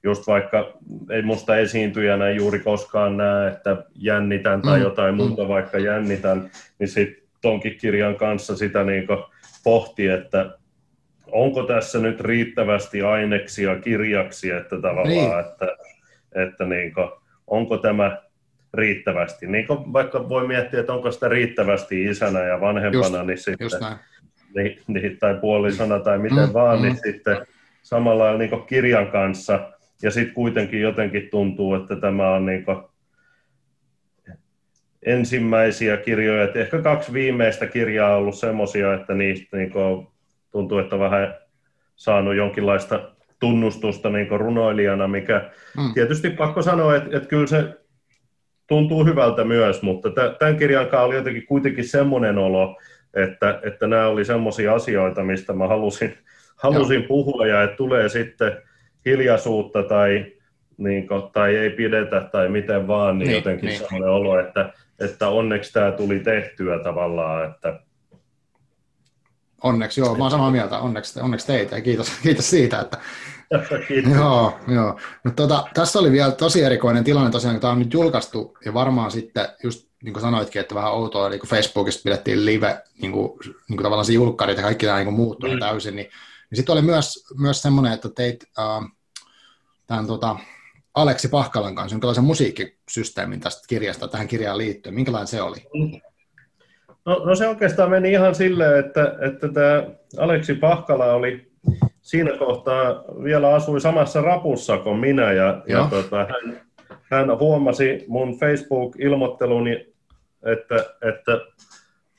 [0.03, 0.73] just vaikka
[1.09, 4.83] ei musta esiintyjänä juuri koskaan näe, että jännitän tai mm.
[4.83, 5.47] jotain muuta, mm.
[5.47, 9.07] vaikka jännitän, niin sitten tonkin kirjan kanssa sitä niin
[9.63, 10.57] pohti, että
[11.31, 15.39] onko tässä nyt riittävästi aineksia kirjaksi, että tavallaan, niin.
[15.39, 15.67] että,
[16.35, 17.09] että niin kuin,
[17.47, 18.17] onko tämä
[18.73, 19.47] riittävästi.
[19.47, 23.65] Niin kuin vaikka voi miettiä, että onko sitä riittävästi isänä ja vanhempana, just, niin sitten,
[23.65, 23.79] just
[24.55, 26.99] niin, niin, tai puolisona tai miten mm, vaan, niin mm.
[27.03, 27.37] niin sitten
[27.81, 29.71] samalla lailla niin kirjan kanssa,
[30.01, 32.77] ja sitten kuitenkin jotenkin tuntuu, että tämä on niin kuin
[35.05, 40.07] ensimmäisiä kirjoja, että ehkä kaksi viimeistä kirjaa on ollut semmoisia, että niistä niin kuin
[40.51, 41.35] tuntuu, että on vähän
[41.95, 43.09] saanut jonkinlaista
[43.39, 45.93] tunnustusta niin runoilijana, mikä mm.
[45.93, 47.82] tietysti pakko sanoa, että, että kyllä se
[48.73, 50.09] tuntuu hyvältä myös, mutta
[50.39, 52.79] tämän kirjan kanssa oli jotenkin kuitenkin semmoinen olo,
[53.13, 56.17] että, että nämä oli semmoisia asioita, mistä mä halusin,
[56.55, 58.57] halusin puhua ja että tulee sitten
[59.05, 60.25] hiljaisuutta tai,
[60.77, 63.79] niin kuin, tai ei pidetä tai miten vaan, niin, niin jotenkin niin.
[63.79, 67.79] semmoinen olo, että, että onneksi tämä tuli tehtyä tavallaan, että,
[69.63, 70.79] Onneksi, joo, mä oon samaa mieltä.
[70.79, 72.97] Onneksi, onneksi teitä ja kiitos, kiitos siitä, että
[74.15, 74.99] joo, joo.
[75.23, 78.73] No, tota, tässä oli vielä tosi erikoinen tilanne tosiaan, kun tämä on nyt julkaistu, ja
[78.73, 83.11] varmaan sitten just niin kuin sanoitkin, että vähän outoa, niin kuin Facebookista pidettiin live, niin
[83.11, 85.59] kuin, niin kuin tavallaan se julkkarit ja kaikki tämä niin muuttui mm.
[85.59, 86.09] täysin, niin,
[86.49, 88.91] niin sitten oli myös, myös semmoinen, että teit äh,
[89.87, 90.35] tämän tota,
[90.93, 94.95] Aleksi Pahkalan kanssa jonkinlaisen musiikkisysteemin tästä kirjasta tähän kirjaan liittyen.
[94.95, 95.57] Minkälainen se oli?
[97.05, 99.83] No, no se oikeastaan meni ihan silleen, että, että tämä
[100.17, 101.52] Aleksi Pahkala oli
[102.03, 106.61] siinä kohtaa vielä asui samassa rapussa kuin minä ja, ja tota, hän,
[107.11, 109.93] hän huomasi mun Facebook-ilmoitteluni
[110.45, 111.39] että, että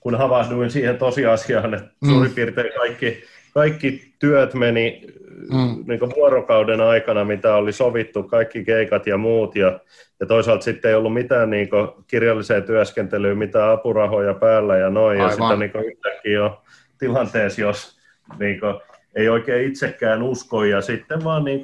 [0.01, 2.09] kun havahduin siihen tosiasiaan, että mm.
[2.09, 3.25] suurin piirtein kaikki,
[3.55, 5.07] kaikki työt meni
[5.53, 5.85] mm.
[5.87, 9.81] niin vuorokauden aikana, mitä oli sovittu, kaikki keikat ja muut, ja,
[10.21, 11.69] ja toisaalta sitten ei ollut mitään niin
[12.07, 15.31] kirjalliseen työskentelyyn, mitään apurahoja päällä ja noin, Aivan.
[15.31, 16.63] ja sitten niin yhtäkkiä jo
[16.99, 17.99] tilanteessa, jos
[18.39, 18.75] niin kuin,
[19.17, 21.61] ei oikein itsekään usko, ja sitten vaan niin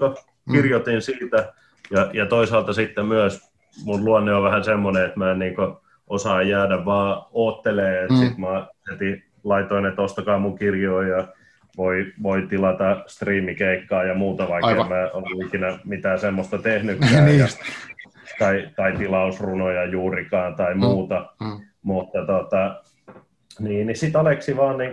[0.47, 0.53] mm.
[0.53, 1.01] kirjoitin mm.
[1.01, 1.53] siitä,
[1.91, 3.51] ja, ja toisaalta sitten myös
[3.85, 5.55] mun luonne on vähän semmoinen, että mä en niin
[6.07, 8.21] osaa jäädä vaan oottelee, että mm.
[8.21, 11.29] sitten mä heti laitoin, että ostakaa mun kirjoja ja
[11.77, 14.85] voi, voi tilata striimikeikkaa ja muuta, vaikka Aivan.
[14.85, 17.25] en mä ole ikinä mitään semmoista tehnytkään.
[17.25, 17.47] niin ja,
[18.39, 20.81] tai, tai tilausrunoja juurikaan tai mm.
[20.81, 21.31] muuta.
[21.41, 21.61] Mm.
[21.83, 22.83] Mutta tota,
[23.59, 24.93] niin, niin sitten Aleksi vaan niin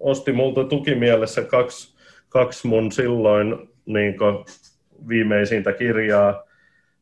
[0.00, 1.91] osti multa tukimielessä kaksi,
[2.32, 4.14] kaksi mun silloin niin
[5.08, 6.42] viimeisintä kirjaa.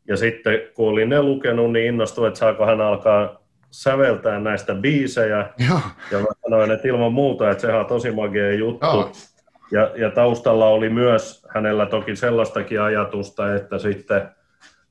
[0.09, 5.51] Ja sitten kun olin ne lukenut, niin innostuin, että saako hän alkaa säveltää näistä biisejä.
[5.69, 5.81] Joo.
[6.11, 8.87] Ja mä sanoin, että ilman muuta, että sehän on tosi magia juttu.
[8.87, 9.13] Joo.
[9.73, 14.29] Ja, ja taustalla oli myös hänellä toki sellaistakin ajatusta, että sitten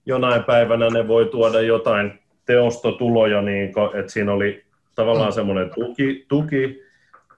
[0.05, 4.65] jonain päivänä ne voi tuoda jotain teostotuloja, niin kuin, että siinä oli
[4.95, 5.33] tavallaan mm.
[5.33, 6.83] semmoinen tuki, tuki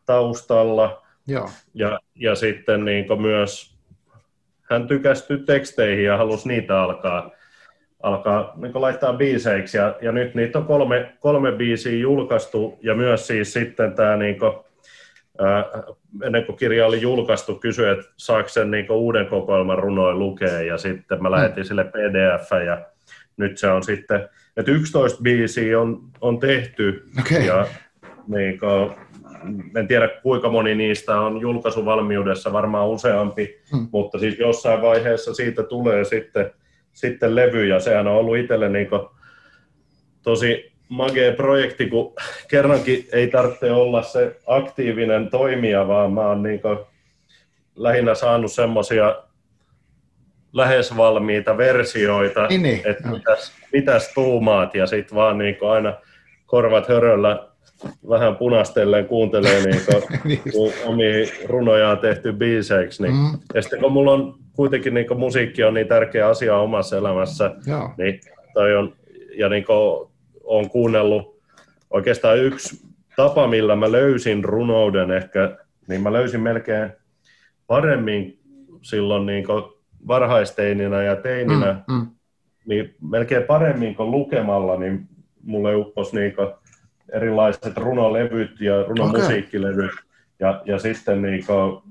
[0.05, 1.00] taustalla.
[1.27, 1.49] Joo.
[1.73, 3.77] Ja, ja sitten niin myös
[4.69, 7.31] hän tykästyi teksteihin ja halusi niitä alkaa
[8.03, 13.27] alkaa niin laittaa biiseiksi, ja, ja nyt niitä on kolme, kolme biisiä julkaistu, ja myös
[13.27, 14.53] siis sitten tämä, niin kuin,
[15.39, 15.65] ää,
[16.23, 20.77] ennen kuin kirja oli julkaistu, kysyi, että saako sen niin uuden kokoelman runoin lukea, ja
[20.77, 21.67] sitten mä lähetin mm.
[21.67, 22.85] sille pdf, ja
[23.37, 27.41] nyt se on sitten, että 11 biisiä on, on tehty, okay.
[27.41, 27.67] ja
[28.27, 28.91] niin kuin,
[29.75, 33.87] en tiedä kuinka moni niistä on julkaisuvalmiudessa, varmaan useampi, hmm.
[33.91, 36.51] mutta siis jossain vaiheessa siitä tulee sitten
[36.93, 38.87] sitten levy, ja sehän on ollut itselle niin
[40.21, 42.13] tosi magee projekti, kun
[42.47, 46.61] kerrankin ei tarvitse olla se aktiivinen toimija, vaan mä oon niin
[47.75, 49.23] lähinnä saanut semmoisia
[50.53, 52.81] lähes valmiita versioita, niin, niin.
[52.85, 55.93] että mitäs, mitäs tuumaat, ja sitten vaan niin aina
[56.45, 57.47] korvat höröllä
[58.09, 59.81] vähän punastellen kuuntelee niin
[60.23, 60.41] niin.
[60.51, 63.03] kun omia runojaan tehty biiseiksi.
[63.03, 63.15] Niin.
[63.15, 63.39] Mm.
[63.53, 67.93] Ja sitten kun mulla on kuitenkin niin musiikki on niin tärkeä asia omassa elämässä, Joo.
[67.97, 68.19] niin
[68.53, 68.93] toi on,
[69.37, 69.65] ja niin
[70.43, 71.41] on kuunnellut
[71.89, 72.81] oikeastaan yksi
[73.15, 75.57] tapa, millä mä löysin runouden ehkä,
[75.87, 76.91] niin mä löysin melkein
[77.67, 78.39] paremmin
[78.81, 79.45] silloin niin
[80.07, 82.07] varhaisteininä ja teininä, mm, mm.
[82.65, 85.07] niin melkein paremmin kuin lukemalla, niin
[85.43, 86.33] mulle upposi niin
[87.11, 90.03] erilaiset runolevyt ja runomusiikkilevyt, okay.
[90.39, 91.81] ja, ja sitten niin kuin,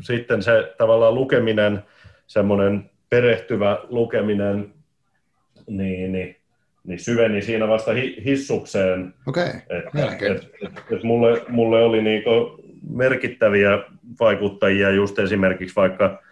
[0.00, 1.82] sitten se tavallaan lukeminen,
[2.26, 4.72] semmoinen perehtyvä lukeminen,
[5.66, 6.36] niin, niin,
[6.84, 9.14] niin syveni siinä vasta hi, hissukseen.
[9.26, 10.04] Okei, okay.
[10.04, 13.70] et, et, et, et mulle, mulle oli niinku merkittäviä
[14.20, 16.22] vaikuttajia just esimerkiksi vaikka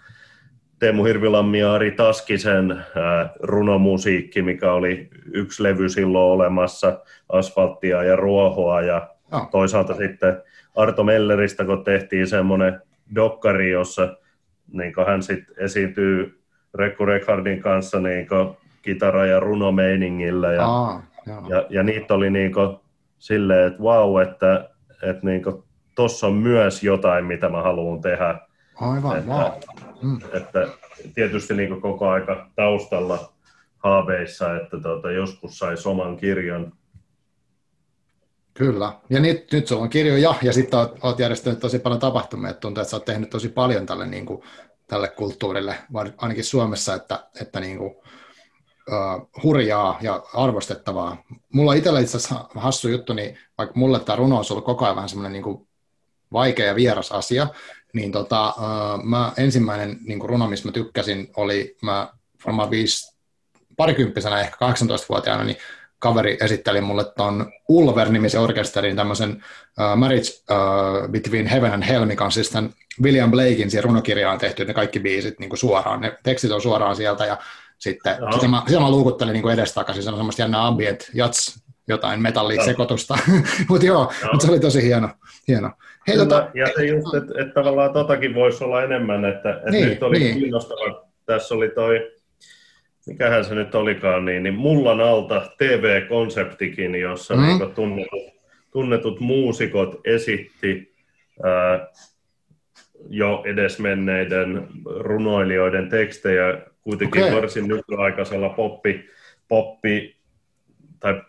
[0.78, 8.16] Teemu Hirvilammi ja Ari Taskisen ää, runomusiikki, mikä oli yksi levy silloin olemassa, asfalttia ja
[8.16, 9.50] ruohoa, ja oh.
[9.50, 10.42] toisaalta sitten
[10.76, 12.82] Arto Melleristä, kun tehtiin semmoinen
[13.14, 14.16] dokkari, jossa
[14.72, 16.40] niin hän sitten esiintyy
[16.74, 18.26] Rekku Rekardin kanssa niin
[18.82, 20.52] kitara- ja runomeiningillä.
[20.52, 21.02] Ja, Aa,
[21.48, 22.52] ja, ja niitä oli niin
[23.18, 24.70] silleen, että vau, että,
[25.02, 25.42] että niin
[25.94, 28.38] tuossa on myös jotain, mitä mä haluan tehdä.
[28.80, 29.52] Aivan, että, wow.
[30.02, 30.18] mm.
[30.32, 30.68] että
[31.14, 33.32] tietysti niin koko aika taustalla
[33.78, 36.72] haaveissa, että tuota, joskus sai oman kirjan
[38.56, 38.92] Kyllä.
[39.10, 42.50] Ja nyt, nyt sulla on kirjoja ja sitten olet, olet järjestänyt tosi paljon tapahtumia.
[42.50, 44.42] Että tuntuu, että sä oot tehnyt tosi paljon tälle, niin kuin,
[44.86, 45.78] tälle kulttuurille,
[46.16, 47.90] ainakin Suomessa, että, että niin kuin,
[48.88, 51.16] uh, hurjaa ja arvostettavaa.
[51.52, 54.96] Mulla itsellä itse asiassa hassu juttu, niin vaikka mulle tämä runo on ollut koko ajan
[54.96, 55.68] vähän semmoinen niin kuin
[56.32, 57.46] vaikea ja vieras asia,
[57.92, 62.08] niin tota, uh, mä ensimmäinen niin runo, missä mä tykkäsin, oli mä
[62.46, 63.16] varmaan viisi,
[63.76, 65.56] parikymppisenä, ehkä 18-vuotiaana, niin
[65.98, 72.24] kaveri esitteli mulle tuon Ulver-nimisen orkesterin tämmöisen uh, Marriage uh, Between Heaven and Hell, mikä
[72.24, 72.70] on siis tämän
[73.02, 76.96] William Blakein siihen runokirjaan tehty, ne kaikki biisit niin kuin suoraan, ne tekstit on suoraan
[76.96, 77.36] sieltä ja
[77.78, 78.32] sitten no.
[78.32, 83.18] sitä, mä, sitä mä luukuttelin niin edestakaisin, se on semmoista jännää ambient, jats, jotain metallisekoitusta,
[83.68, 84.32] mutta joo, no.
[84.32, 85.08] mut se oli tosi hieno.
[85.48, 85.70] hieno.
[86.08, 86.50] Hei, tota...
[86.54, 90.18] Ja se just, että et tavallaan totakin voisi olla enemmän, että et niin, nyt oli
[90.18, 90.38] niin.
[90.38, 92.16] kiinnostava, tässä oli toi
[93.06, 97.42] mikähän se nyt olikaan, niin, niin Mullan alta TV-konseptikin, jossa mm.
[97.42, 98.22] niin tunnetut,
[98.70, 100.94] tunnetut muusikot esitti
[101.42, 101.88] ää,
[103.08, 104.68] jo edesmenneiden
[105.00, 107.36] runoilijoiden tekstejä kuitenkin okay.
[107.36, 109.08] varsin nykyaikaisella poppi,
[109.48, 110.16] poppi
[111.00, 111.22] tai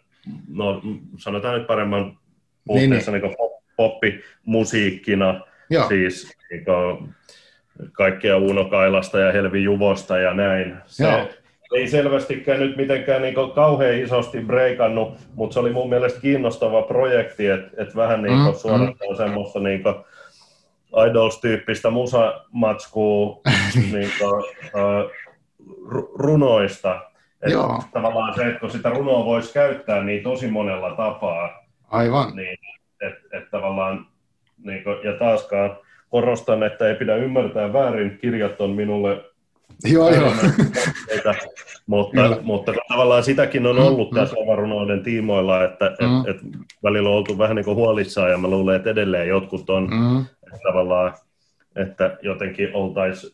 [0.50, 0.82] no
[1.18, 2.18] sanotaan nyt paremman
[2.66, 3.32] puutteessa niin, niin.
[3.32, 3.47] niin
[3.78, 5.88] poppimusiikkina, Joo.
[5.88, 7.16] siis niin kuin,
[7.92, 10.78] kaikkea Uno Kailasta ja Helvi Juvosta ja näin.
[10.86, 11.30] Se Joo.
[11.74, 17.48] ei selvästikään nyt mitenkään niin kauhean isosti breikannut, mutta se oli mun mielestä kiinnostava projekti,
[17.48, 19.16] että et vähän niin mm, suorattaa mm.
[19.16, 19.84] semmoista niin
[21.10, 23.42] Idols-tyyppistä musamatskua
[23.92, 25.12] niin kuin, uh,
[26.16, 27.02] runoista.
[27.42, 27.84] Et Joo.
[27.94, 32.36] Tavallaan se, että kun sitä runoa voisi käyttää niin tosi monella tapaa, Aivan.
[32.36, 32.58] niin
[33.02, 34.06] että et tavallaan,
[34.64, 35.78] niin kuin, ja taaskaan
[36.10, 39.24] korostan, että ei pidä ymmärtää väärin, kirjat on minulle
[39.84, 40.32] Joo, joo.
[41.88, 44.44] mutta, mutta tavallaan sitäkin on ollut mm, tässä mm.
[44.44, 46.20] avarunoiden tiimoilla, että mm.
[46.20, 46.42] et, et
[46.84, 50.20] välillä on oltu vähän niin kuin huolissaan ja mä luulen, että edelleen jotkut on mm.
[50.20, 51.14] että tavallaan,
[51.76, 53.34] että jotenkin oltaisiin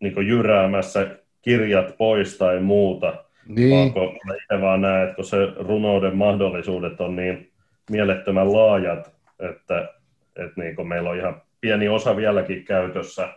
[0.00, 1.06] niin jyräämässä
[1.42, 3.14] kirjat pois tai muuta.
[3.48, 3.70] Niin.
[3.70, 7.51] Vaan kun itse vaan näen, että kun se runouden mahdollisuudet on niin
[7.90, 9.88] mielettömän laajat, että,
[10.36, 13.28] että niin kuin meillä on ihan pieni osa vieläkin käytössä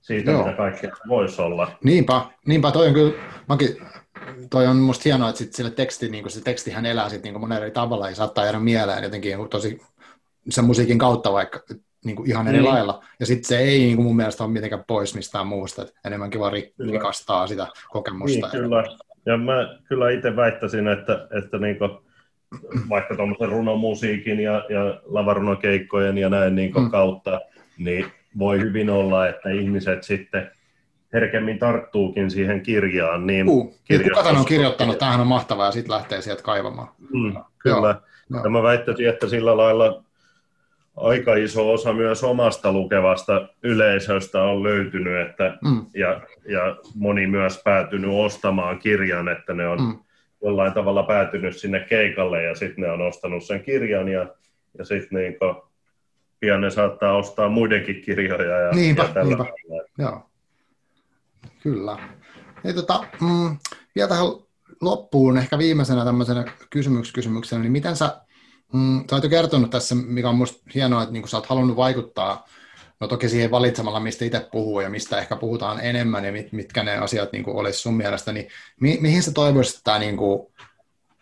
[0.00, 0.42] siitä, Joo.
[0.42, 1.70] mitä kaikkea voisi olla.
[1.84, 3.12] Niinpä, niinpä toi on kyllä,
[3.48, 3.68] mäkin,
[4.50, 7.62] toi on musta hienoa, että sit sille teksti, niin se tekstihän elää sit niin monella
[7.62, 9.80] eri tavalla ja saattaa jäädä mieleen jotenkin tosi
[10.48, 11.60] sen musiikin kautta vaikka
[12.04, 12.64] niin kuin ihan eri niin.
[12.64, 13.04] lailla.
[13.20, 16.40] Ja sitten se ei niin kuin mun mielestä ole mitenkään pois mistään muusta, että enemmänkin
[16.40, 16.52] vaan
[16.90, 18.48] rikastaa sitä kokemusta.
[18.52, 18.84] Niin, kyllä.
[19.26, 21.90] Ja mä kyllä itse väittäisin, että, että niin kuin
[22.88, 26.90] vaikka tuommoisen runomusiikin ja, ja lavarunokeikkojen ja näin niin mm.
[26.90, 27.40] kautta,
[27.78, 28.06] niin
[28.38, 30.50] voi hyvin olla, että ihmiset sitten
[31.12, 33.26] herkemmin tarttuukin siihen kirjaan.
[33.26, 33.74] Niin uh,
[34.04, 36.88] kuka tämän on kirjoittanut, tämähän on mahtavaa ja sitten lähtee sieltä kaivamaan.
[36.98, 38.00] Mm, kyllä.
[38.30, 40.02] Joo, ja mä väittäisin, että sillä lailla
[40.96, 45.86] aika iso osa myös omasta lukevasta yleisöstä on löytynyt, että, mm.
[45.94, 49.98] ja, ja moni myös päätynyt ostamaan kirjan, että ne on mm
[50.46, 54.26] jollain tavalla päätynyt sinne keikalle ja sitten ne on ostanut sen kirjan ja,
[54.78, 55.34] ja sitten niin
[56.40, 58.60] pian ne saattaa ostaa muidenkin kirjoja.
[58.60, 59.44] Ja, niinpä, ja niinpä.
[59.98, 60.30] Joo.
[61.62, 61.98] Kyllä.
[62.64, 63.56] Ja tota, mm,
[63.94, 64.26] vielä tähän
[64.80, 68.20] loppuun ehkä viimeisenä tämmöisenä kysymyks, kysymyksenä, niin miten sä,
[68.72, 71.76] mm, sä oot jo kertonut tässä, mikä on musta hienoa, että niin sä oot halunnut
[71.76, 72.46] vaikuttaa
[73.00, 76.82] No toki siihen valitsemalla, mistä itse puhuu ja mistä ehkä puhutaan enemmän ja mit, mitkä
[76.82, 78.48] ne asiat niin kuin olisi sun mielestä, niin
[78.80, 80.52] mi, mihin sä toivoisit, että tämä, niin kuin,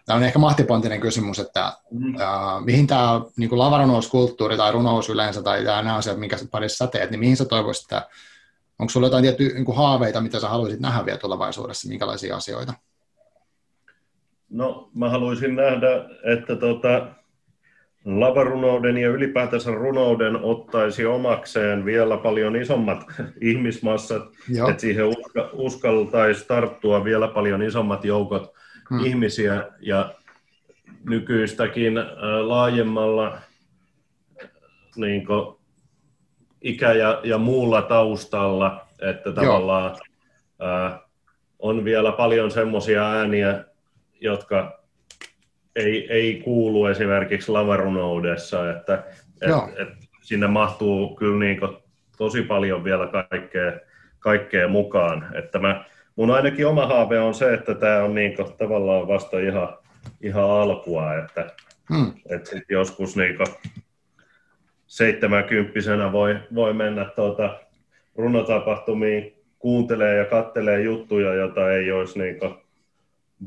[0.06, 2.14] tämä on ehkä mahtipontinen kysymys, että mm.
[2.14, 6.90] uh, mihin tämä niin kuin lavarunouskulttuuri tai runous yleensä tai nämä asiat, minkä parissa sä
[6.90, 8.08] teet, niin mihin sä toivoisit, että
[8.78, 12.74] onko sulla jotain tiettyjä niin kuin haaveita, mitä sä haluaisit nähdä vielä tulevaisuudessa, minkälaisia asioita?
[14.50, 15.88] No mä haluaisin nähdä,
[16.38, 17.06] että tota,
[18.04, 23.04] lavarunouden ja ylipäätänsä runouden ottaisi omakseen vielä paljon isommat
[23.40, 24.68] ihmismassat, Joo.
[24.68, 28.52] että siihen uska, uskaltaisi tarttua vielä paljon isommat joukot
[28.90, 29.04] hmm.
[29.04, 30.14] ihmisiä ja
[31.08, 32.06] nykyistäkin äh,
[32.42, 33.38] laajemmalla
[34.96, 35.56] niin kuin,
[36.62, 39.96] ikä- ja, ja muulla taustalla, että tavallaan
[40.62, 41.00] äh,
[41.58, 43.64] on vielä paljon semmoisia ääniä,
[44.20, 44.83] jotka
[45.76, 49.04] ei, ei kuulu esimerkiksi lavarunoudessa, että
[49.42, 49.88] et, et
[50.22, 51.60] sinne mahtuu kyllä niin
[52.18, 53.72] tosi paljon vielä kaikkea,
[54.18, 55.26] kaikkea mukaan.
[55.34, 55.84] Että mä,
[56.16, 59.78] mun ainakin oma haave on se, että tämä on niin kuin, tavallaan vasta ihan,
[60.20, 61.50] ihan alkua, että
[61.94, 62.12] hmm.
[62.30, 63.38] et sit joskus niin
[64.86, 67.60] seitsemänkymppisenä voi, voi mennä tuota
[68.16, 72.54] runotapahtumiin, kuuntelee ja kattelee juttuja, joita ei olisi niin kuin,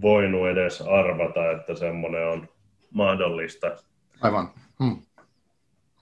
[0.01, 2.49] voinut edes arvata, että semmoinen on
[2.93, 3.71] mahdollista.
[4.21, 4.49] Aivan.
[4.83, 5.01] Hmm.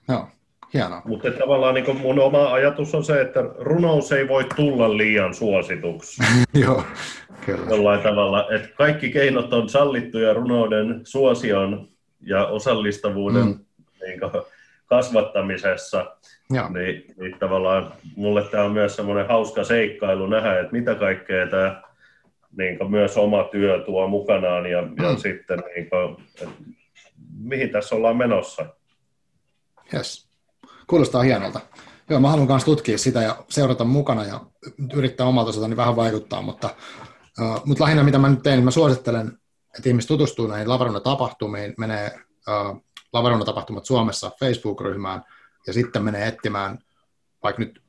[0.08, 0.28] Joo,
[0.74, 1.02] hienoa.
[1.04, 6.22] Mutta tavallaan niin mun oma ajatus on se, että runous ei voi tulla liian suosituksi.
[6.64, 6.82] Joo,
[7.46, 7.70] kyllä.
[7.70, 11.88] Jollain tavalla, että kaikki keinot on sallittuja runouden suosion
[12.20, 13.58] ja osallistavuuden mm.
[14.00, 14.20] niin
[14.86, 16.16] kasvattamisessa.
[16.50, 16.68] Joo.
[16.68, 21.82] Niin, niin tavallaan mulle tämä on myös semmoinen hauska seikkailu nähdä, että mitä kaikkea tämä
[22.58, 24.94] niin kuin myös oma työ tuo mukanaan ja, mm.
[25.02, 26.16] ja sitten niin kuin,
[27.38, 28.66] mihin tässä ollaan menossa.
[29.94, 30.28] Yes.
[30.86, 31.60] Kuulostaa hienolta.
[32.10, 34.40] Joo, mä haluan myös tutkia sitä ja seurata mukana ja
[34.94, 36.70] yrittää omalta osaltani vähän vaikuttaa, mutta,
[37.40, 39.38] uh, mutta lähinnä mitä mä nyt teen, niin mä suosittelen,
[39.76, 42.10] että ihmiset tutustuu näihin Lavaruna-tapahtumiin, menee
[42.48, 42.82] uh,
[43.12, 45.22] Lavaruna-tapahtumat Suomessa Facebook-ryhmään
[45.66, 46.78] ja sitten menee etsimään
[47.42, 47.82] vaikka nyt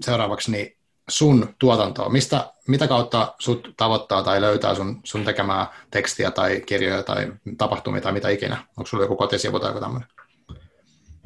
[0.00, 0.76] seuraavaksi niin
[1.08, 2.08] sun tuotantoa?
[2.08, 8.00] Mistä, mitä kautta sut tavoittaa tai löytää sun, sun tekemää tekstiä tai kirjoja tai tapahtumia
[8.00, 8.56] tai mitä ikinä?
[8.76, 10.08] Onko sulla joku kotisivu tai joku tämmöinen?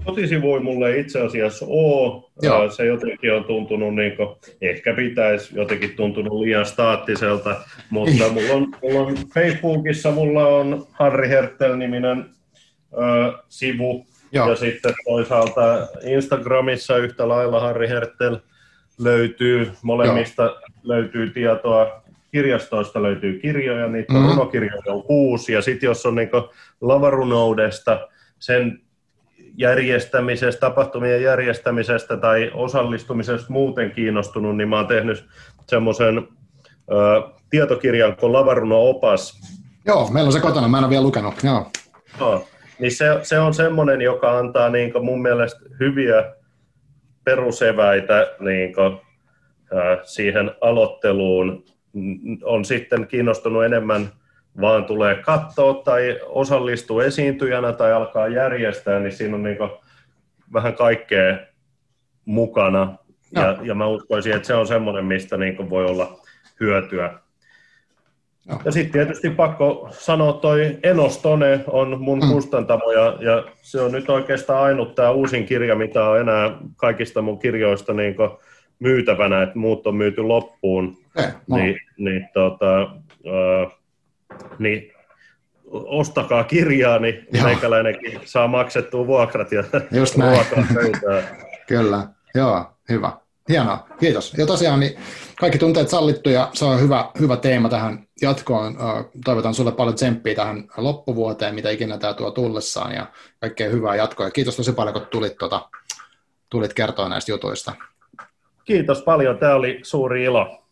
[0.05, 2.23] kotisivu ei mulle itse asiassa ole.
[2.43, 2.71] Joo.
[2.71, 4.29] Se jotenkin on tuntunut, niin kuin,
[4.61, 7.61] ehkä pitäisi jotenkin tuntunut liian staattiselta,
[7.91, 12.31] mutta mulla on, mulla on Facebookissa mulla on Harri Hertel-niminen
[12.93, 14.51] ö, sivu, Joo.
[14.51, 18.39] ja sitten toisaalta Instagramissa yhtä lailla Harri Hertel
[18.99, 20.59] löytyy, molemmista Joo.
[20.83, 24.29] löytyy tietoa kirjastoista löytyy kirjoja, niitä mm-hmm.
[24.29, 26.29] runokirjoja on kuusi, ja sitten jos on niin
[26.81, 28.81] lavarunoudesta, sen
[29.57, 35.27] järjestämisestä, tapahtumien järjestämisestä tai osallistumisesta muuten kiinnostunut, niin mä oon tehnyt
[35.67, 36.29] semmoisen
[37.51, 39.41] tietokirjan kuin Lavaruno-opas.
[39.87, 41.35] Joo, meillä on se kotona, mä en ole vielä lukenut.
[41.43, 41.71] Joo.
[42.21, 42.45] No,
[42.79, 46.33] niin se, se on semmoinen, joka antaa niin mun mielestä hyviä
[47.29, 49.01] peruseväitä niin kuin,
[50.03, 51.65] siihen aloitteluun.
[52.43, 54.09] On sitten kiinnostunut enemmän
[54.61, 59.59] vaan tulee katsoa tai osallistua esiintyjänä tai alkaa järjestää, niin siinä on niin
[60.53, 61.39] vähän kaikkea
[62.25, 62.97] mukana.
[63.33, 66.21] Ja, ja mä uskoisin, että se on semmoinen, mistä niin voi olla
[66.61, 67.19] hyötyä.
[68.49, 68.61] No.
[68.65, 72.29] Ja sitten tietysti pakko sanoa, toi Enostone on mun mm.
[72.29, 77.23] kustantamo, ja, ja se on nyt oikeastaan ainut tämä uusin kirja, mitä on enää kaikista
[77.23, 78.15] mun kirjoista niin
[78.79, 80.99] myytävänä, että muut on myyty loppuun.
[81.19, 81.57] Okay, no.
[81.57, 83.73] Niin, niin tota, äh,
[84.59, 84.93] niin
[85.73, 87.45] ostakaa kirjaa, niin Joo.
[87.45, 90.65] meikäläinenkin saa maksettua vuokrat ja Just ruokaa
[91.69, 93.13] Kyllä, joo, hyvä.
[93.49, 94.35] Hienoa, kiitos.
[94.39, 94.99] Ja tosiaan niin
[95.41, 98.77] kaikki tunteet sallittu ja se on hyvä, hyvä teema tähän jatkoon.
[99.25, 103.07] Toivotan sulle paljon tsemppiä tähän loppuvuoteen, mitä ikinä tämä tuo tullessaan ja
[103.41, 104.27] kaikkea hyvää jatkoa.
[104.27, 105.69] Ja kiitos tosi paljon, kun tulit, tuota,
[106.51, 107.73] tulit kertoa näistä jutuista.
[108.65, 110.63] Kiitos paljon, tämä oli suuri ilo.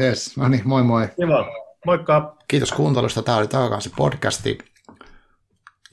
[0.00, 1.08] Yes, no niin, moi moi.
[1.16, 1.46] Kiva.
[1.86, 2.36] Moikka!
[2.48, 3.22] Kiitos kuuntelusta.
[3.22, 4.58] Tämä oli Takakansi podcasti.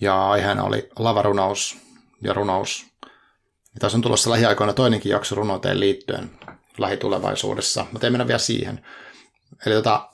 [0.02, 1.78] Ja aiheena oli lavarunaus
[2.22, 2.86] ja runous.
[3.76, 6.32] Ja tässä on tulossa lähiaikoina toinenkin jakso runouteen liittyen
[6.78, 7.86] lähitulevaisuudessa.
[7.92, 8.86] Mä teen mennä vielä siihen.
[9.66, 10.10] Eli tota,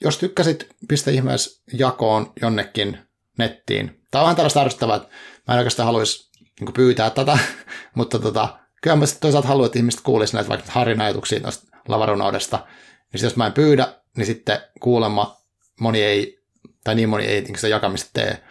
[0.00, 2.98] jos tykkäsit, pistä ihmeessä jakoon jonnekin
[3.38, 4.00] nettiin.
[4.10, 5.08] Tämä on vähän tällaista ärsyttävää, että
[5.48, 7.38] mä en oikeastaan haluaisi niin pyytää tätä,
[7.94, 12.66] mutta tota, kyllä mä toisaalta haluan, että ihmiset kuulisivat näitä vaikka Harin ajatuksia noista lavarunaudesta.
[13.12, 15.36] Niin jos mä en pyydä, niin sitten kuulemma
[15.80, 16.38] moni ei,
[16.84, 18.44] tai niin moni ei sitä jakamista tee.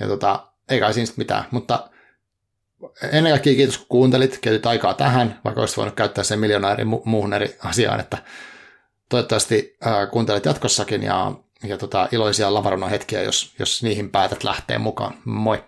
[0.00, 1.90] Ja tota, ei kai siinä mitään, mutta
[3.12, 6.84] ennen kaikkea kiitos kun kuuntelit, käytit aikaa tähän, vaikka olisit voinut käyttää sen miljoona eri
[6.84, 8.18] mu- muuhun eri asiaan, että
[9.08, 11.32] toivottavasti ää, kuuntelet jatkossakin ja,
[11.64, 15.14] ja tota, iloisia lavarona hetkiä, jos, jos niihin päätät lähteä mukaan.
[15.24, 15.64] Moi!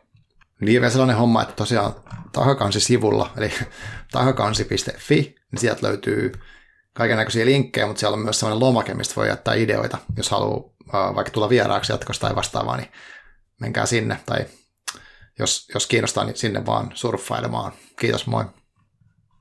[0.61, 1.94] Niin vielä sellainen homma, että tosiaan
[2.32, 3.52] Tahakansi-sivulla, eli
[4.12, 6.32] tahakansi.fi, niin sieltä löytyy
[6.92, 11.14] kaiken näköisiä linkkejä, mutta siellä on myös sellainen lomake, mistä voi jättää ideoita, jos haluaa
[11.14, 12.90] vaikka tulla vieraaksi jatkosta tai vastaavaa, niin
[13.61, 14.46] menkää sinne, tai
[15.41, 17.72] jos, jos kiinnostaa, niin sinne vaan surffailemaan.
[18.01, 18.45] Kiitos, moi!